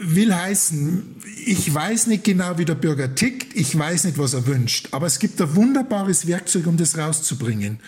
will 0.00 0.34
heißen, 0.34 1.16
ich 1.46 1.72
weiß 1.72 2.06
nicht 2.06 2.24
genau, 2.24 2.58
wie 2.58 2.64
der 2.64 2.74
Bürger 2.74 3.14
tickt, 3.14 3.54
ich 3.54 3.78
weiß 3.78 4.04
nicht, 4.04 4.18
was 4.18 4.34
er 4.34 4.46
wünscht, 4.46 4.88
aber 4.92 5.06
es 5.06 5.18
gibt 5.18 5.40
ein 5.40 5.54
wunderbares 5.54 6.26
Werkzeug, 6.26 6.66
um 6.66 6.76
das 6.76 6.96
rauszubringen. 6.96 7.80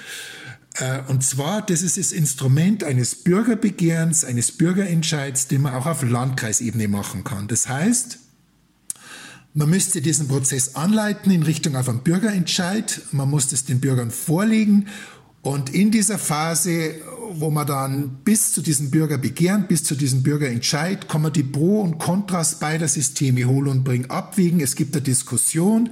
Äh, 0.75 1.01
und 1.09 1.25
zwar, 1.25 1.63
das 1.63 1.83
ist 1.83 1.99
das 1.99 2.13
Instrument 2.13 2.85
eines 2.85 3.15
Bürgerbegehrens, 3.15 4.25
eines 4.25 4.53
Bürgerentscheids, 4.53 5.49
den 5.49 5.63
man 5.63 5.75
auch 5.75 5.87
auf 5.87 6.03
Landkreisebene 6.03 6.89
machen 6.89 7.25
kann. 7.25 7.49
Das 7.49 7.69
heißt, 7.69 8.19
man 9.55 9.69
müsste 9.69 10.01
diesen 10.01 10.29
Prozess 10.29 10.77
anleiten 10.77 11.31
in 11.31 11.43
Richtung 11.43 11.77
auf 11.77 11.89
einen 11.89 12.03
Bürgerentscheid. 12.03 13.03
Man 13.13 13.29
muss 13.29 13.53
es 13.53 13.67
den 13.67 13.81
Bürgern 13.81 14.11
vorlegen. 14.11 14.89
Und 15.43 15.75
in 15.75 15.91
dieser 15.91 16.19
Phase, 16.19 16.95
wo 17.33 17.51
man 17.51 17.67
dann 17.67 18.19
bis 18.25 18.53
zu 18.53 18.63
diesem 18.63 18.91
Bürgerbegehren, 18.91 19.67
bis 19.67 19.83
zu 19.83 19.97
diesem 19.97 20.23
Bürgerentscheid, 20.23 21.09
kann 21.09 21.23
man 21.23 21.33
die 21.33 21.43
Pro 21.43 21.81
und 21.81 21.99
Kontras 21.99 22.61
beider 22.61 22.87
Systeme 22.87 23.45
holen 23.45 23.69
und 23.69 23.85
bringen 23.85 24.09
abwiegen. 24.09 24.61
Es 24.61 24.77
gibt 24.77 24.95
eine 24.95 25.03
Diskussion 25.03 25.91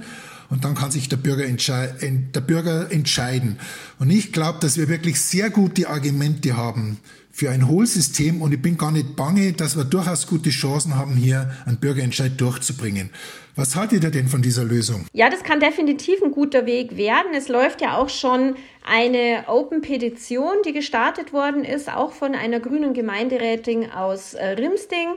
und 0.51 0.65
dann 0.65 0.75
kann 0.75 0.91
sich 0.91 1.09
der 1.09 1.17
Bürger, 1.17 1.45
der 1.47 2.41
Bürger 2.41 2.91
entscheiden. 2.91 3.57
Und 3.97 4.11
ich 4.11 4.31
glaube, 4.31 4.59
dass 4.59 4.77
wir 4.77 4.89
wirklich 4.89 5.19
sehr 5.19 5.49
gute 5.49 5.89
Argumente 5.89 6.57
haben 6.57 6.99
für 7.31 7.49
ein 7.49 7.69
Hohlsystem 7.69 8.41
und 8.41 8.53
ich 8.53 8.61
bin 8.61 8.77
gar 8.77 8.91
nicht 8.91 9.15
bange, 9.15 9.53
dass 9.53 9.77
wir 9.77 9.85
durchaus 9.85 10.27
gute 10.27 10.49
Chancen 10.49 10.97
haben, 10.97 11.15
hier 11.15 11.55
einen 11.65 11.77
Bürgerentscheid 11.77 12.33
durchzubringen. 12.39 13.09
Was 13.55 13.77
haltet 13.77 14.03
ihr 14.03 14.11
denn 14.11 14.27
von 14.27 14.41
dieser 14.41 14.65
Lösung? 14.65 15.05
Ja, 15.13 15.29
das 15.29 15.43
kann 15.43 15.61
definitiv 15.61 16.21
ein 16.21 16.31
guter 16.31 16.65
Weg 16.65 16.97
werden. 16.97 17.31
Es 17.33 17.47
läuft 17.47 17.81
ja 17.81 17.97
auch 17.97 18.09
schon 18.09 18.55
eine 18.85 19.45
Open-Petition, 19.47 20.55
die 20.65 20.73
gestartet 20.73 21.31
worden 21.31 21.63
ist, 21.63 21.89
auch 21.89 22.11
von 22.11 22.35
einer 22.35 22.59
grünen 22.59 22.93
Gemeinderätin 22.93 23.89
aus 23.89 24.33
äh, 24.33 24.45
Rimsting. 24.47 25.07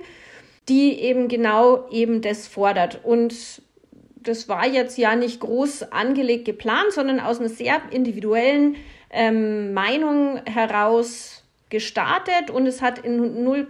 die 0.69 0.95
eben 1.01 1.29
genau 1.29 1.89
eben 1.91 2.23
das 2.23 2.47
fordert. 2.47 3.05
Und 3.05 3.63
das 4.25 4.49
war 4.49 4.67
jetzt 4.67 4.99
ja 4.99 5.17
nicht 5.17 5.41
groß 5.41 5.93
angelegt 5.93 6.45
geplant, 6.45 6.93
sondern 6.93 7.21
aus 7.21 7.41
einer 7.41 7.49
sehr 7.49 7.81
individuellen 7.91 8.77
ähm, 9.11 9.73
Meinung 9.73 10.41
heraus 10.45 11.45
gestartet 11.71 12.51
und 12.51 12.67
es 12.67 12.83
hat 12.83 12.99
in 12.99 13.45
0, 13.45 13.69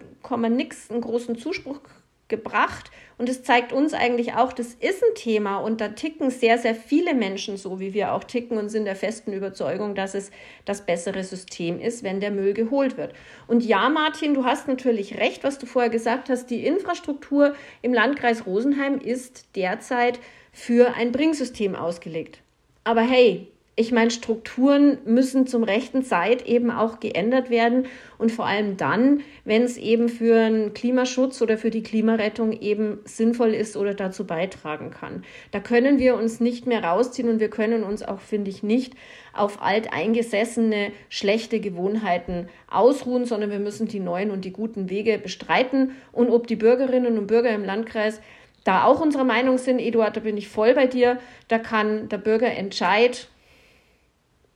nix 0.48 0.90
einen 0.90 1.00
großen 1.00 1.36
Zuspruch 1.36 1.80
gebracht. 2.28 2.90
Und 3.16 3.28
es 3.28 3.44
zeigt 3.44 3.72
uns 3.72 3.94
eigentlich 3.94 4.34
auch, 4.34 4.52
das 4.52 4.74
ist 4.74 5.02
ein 5.02 5.14
Thema 5.14 5.58
und 5.58 5.80
da 5.80 5.88
ticken 5.88 6.30
sehr, 6.30 6.58
sehr 6.58 6.74
viele 6.74 7.14
Menschen 7.14 7.56
so, 7.56 7.78
wie 7.78 7.94
wir 7.94 8.12
auch 8.12 8.24
ticken 8.24 8.58
und 8.58 8.70
sind 8.70 8.86
der 8.86 8.96
festen 8.96 9.32
Überzeugung, 9.32 9.94
dass 9.94 10.14
es 10.14 10.32
das 10.64 10.84
bessere 10.84 11.22
System 11.22 11.78
ist, 11.78 12.02
wenn 12.02 12.18
der 12.18 12.32
Müll 12.32 12.54
geholt 12.54 12.96
wird. 12.96 13.14
Und 13.46 13.64
ja, 13.64 13.88
Martin, 13.88 14.34
du 14.34 14.44
hast 14.44 14.66
natürlich 14.66 15.18
recht, 15.18 15.44
was 15.44 15.58
du 15.58 15.66
vorher 15.66 15.90
gesagt 15.90 16.28
hast. 16.28 16.46
Die 16.46 16.66
Infrastruktur 16.66 17.54
im 17.82 17.94
Landkreis 17.94 18.46
Rosenheim 18.46 18.98
ist 18.98 19.54
derzeit 19.54 20.18
für 20.54 20.94
ein 20.94 21.12
Bringsystem 21.12 21.74
ausgelegt. 21.74 22.38
Aber 22.84 23.02
hey, 23.02 23.48
ich 23.76 23.90
meine, 23.90 24.12
Strukturen 24.12 24.98
müssen 25.04 25.48
zum 25.48 25.64
rechten 25.64 26.04
Zeit 26.04 26.46
eben 26.46 26.70
auch 26.70 27.00
geändert 27.00 27.50
werden 27.50 27.86
und 28.18 28.30
vor 28.30 28.46
allem 28.46 28.76
dann, 28.76 29.22
wenn 29.44 29.62
es 29.62 29.76
eben 29.76 30.08
für 30.08 30.36
einen 30.36 30.74
Klimaschutz 30.74 31.42
oder 31.42 31.58
für 31.58 31.70
die 31.70 31.82
Klimarettung 31.82 32.52
eben 32.52 33.00
sinnvoll 33.04 33.52
ist 33.52 33.76
oder 33.76 33.94
dazu 33.94 34.28
beitragen 34.28 34.90
kann. 34.90 35.24
Da 35.50 35.58
können 35.58 35.98
wir 35.98 36.14
uns 36.14 36.38
nicht 36.38 36.68
mehr 36.68 36.84
rausziehen 36.84 37.28
und 37.28 37.40
wir 37.40 37.50
können 37.50 37.82
uns 37.82 38.04
auch, 38.04 38.20
finde 38.20 38.50
ich, 38.50 38.62
nicht 38.62 38.94
auf 39.32 39.60
alteingesessene 39.60 40.92
schlechte 41.08 41.58
Gewohnheiten 41.58 42.48
ausruhen, 42.70 43.24
sondern 43.24 43.50
wir 43.50 43.58
müssen 43.58 43.88
die 43.88 43.98
neuen 43.98 44.30
und 44.30 44.44
die 44.44 44.52
guten 44.52 44.88
Wege 44.88 45.18
bestreiten 45.18 45.96
und 46.12 46.30
ob 46.30 46.46
die 46.46 46.56
Bürgerinnen 46.56 47.18
und 47.18 47.26
Bürger 47.26 47.50
im 47.50 47.64
Landkreis 47.64 48.20
da 48.64 48.84
auch 48.84 49.00
unserer 49.00 49.24
Meinung 49.24 49.58
sind, 49.58 49.78
Eduard, 49.78 50.16
da 50.16 50.20
bin 50.20 50.36
ich 50.36 50.48
voll 50.48 50.74
bei 50.74 50.86
dir, 50.86 51.18
da 51.48 51.58
kann 51.58 52.08
der 52.08 52.18
Bürgerentscheid 52.18 53.28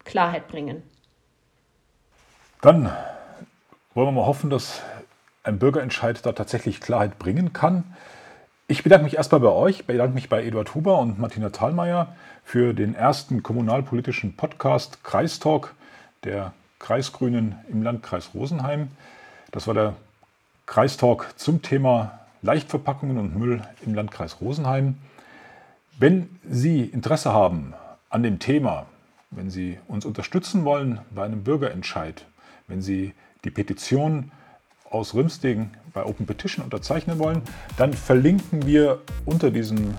Klarheit 0.04 0.48
bringen. 0.48 0.82
Dann 2.62 2.90
wollen 3.94 4.08
wir 4.08 4.12
mal 4.12 4.26
hoffen, 4.26 4.50
dass 4.50 4.82
ein 5.42 5.58
Bürgerentscheid 5.58 6.24
da 6.24 6.32
tatsächlich 6.32 6.80
Klarheit 6.80 7.18
bringen 7.18 7.52
kann. 7.52 7.84
Ich 8.66 8.82
bedanke 8.82 9.04
mich 9.04 9.16
erstmal 9.16 9.40
bei 9.40 9.48
euch, 9.48 9.86
bedanke 9.86 10.14
mich 10.14 10.28
bei 10.28 10.44
Eduard 10.44 10.74
Huber 10.74 10.98
und 10.98 11.18
Martina 11.18 11.50
Thalmeier 11.50 12.14
für 12.44 12.74
den 12.74 12.94
ersten 12.94 13.42
kommunalpolitischen 13.42 14.36
Podcast 14.36 15.04
Kreistalk 15.04 15.74
der 16.24 16.52
Kreisgrünen 16.78 17.56
im 17.68 17.82
Landkreis 17.82 18.30
Rosenheim. 18.34 18.90
Das 19.52 19.66
war 19.66 19.74
der 19.74 19.94
Kreistalk 20.66 21.32
zum 21.36 21.62
Thema 21.62 22.18
Leichtverpackungen 22.42 23.18
und 23.18 23.36
Müll 23.36 23.62
im 23.84 23.94
Landkreis 23.94 24.40
Rosenheim. 24.40 24.96
Wenn 25.98 26.28
Sie 26.48 26.82
Interesse 26.84 27.32
haben 27.32 27.74
an 28.10 28.22
dem 28.22 28.38
Thema, 28.38 28.86
wenn 29.30 29.50
Sie 29.50 29.78
uns 29.88 30.04
unterstützen 30.04 30.64
wollen 30.64 31.00
bei 31.10 31.24
einem 31.24 31.42
Bürgerentscheid, 31.42 32.24
wenn 32.66 32.80
Sie 32.80 33.14
die 33.44 33.50
Petition 33.50 34.32
aus 34.90 35.14
Rimstegen 35.14 35.72
bei 35.92 36.04
Open 36.04 36.26
Petition 36.26 36.64
unterzeichnen 36.64 37.18
wollen, 37.18 37.42
dann 37.76 37.92
verlinken 37.92 38.66
wir 38.66 39.00
unter 39.24 39.50
diesem 39.50 39.94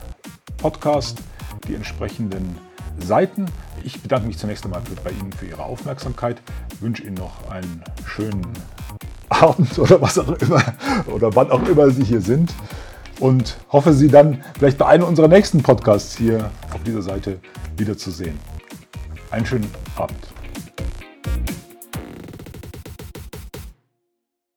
Podcast 0.57 1.21
die 1.67 1.75
entsprechenden 1.75 2.57
Seiten. 2.99 3.45
Ich 3.83 4.01
bedanke 4.01 4.27
mich 4.27 4.37
zunächst 4.37 4.65
einmal 4.65 4.81
bei 5.03 5.11
Ihnen 5.11 5.31
für 5.31 5.45
Ihre 5.45 5.63
Aufmerksamkeit, 5.63 6.41
wünsche 6.79 7.03
Ihnen 7.03 7.15
noch 7.15 7.49
einen 7.49 7.83
schönen 8.05 8.41
Abend 9.29 9.77
oder 9.79 10.01
was 10.01 10.17
auch 10.17 10.33
immer 10.33 10.61
oder 11.07 11.35
wann 11.35 11.51
auch 11.51 11.67
immer 11.67 11.89
Sie 11.91 12.03
hier 12.03 12.21
sind 12.21 12.53
und 13.19 13.57
hoffe 13.69 13.93
Sie 13.93 14.07
dann 14.07 14.43
vielleicht 14.57 14.77
bei 14.77 14.85
einem 14.85 15.03
unserer 15.03 15.27
nächsten 15.27 15.61
Podcasts 15.61 16.17
hier 16.17 16.51
auf 16.73 16.83
dieser 16.83 17.01
Seite 17.01 17.39
wiederzusehen. 17.77 18.37
Einen 19.31 19.45
schönen 19.45 19.69
Abend. 19.95 20.17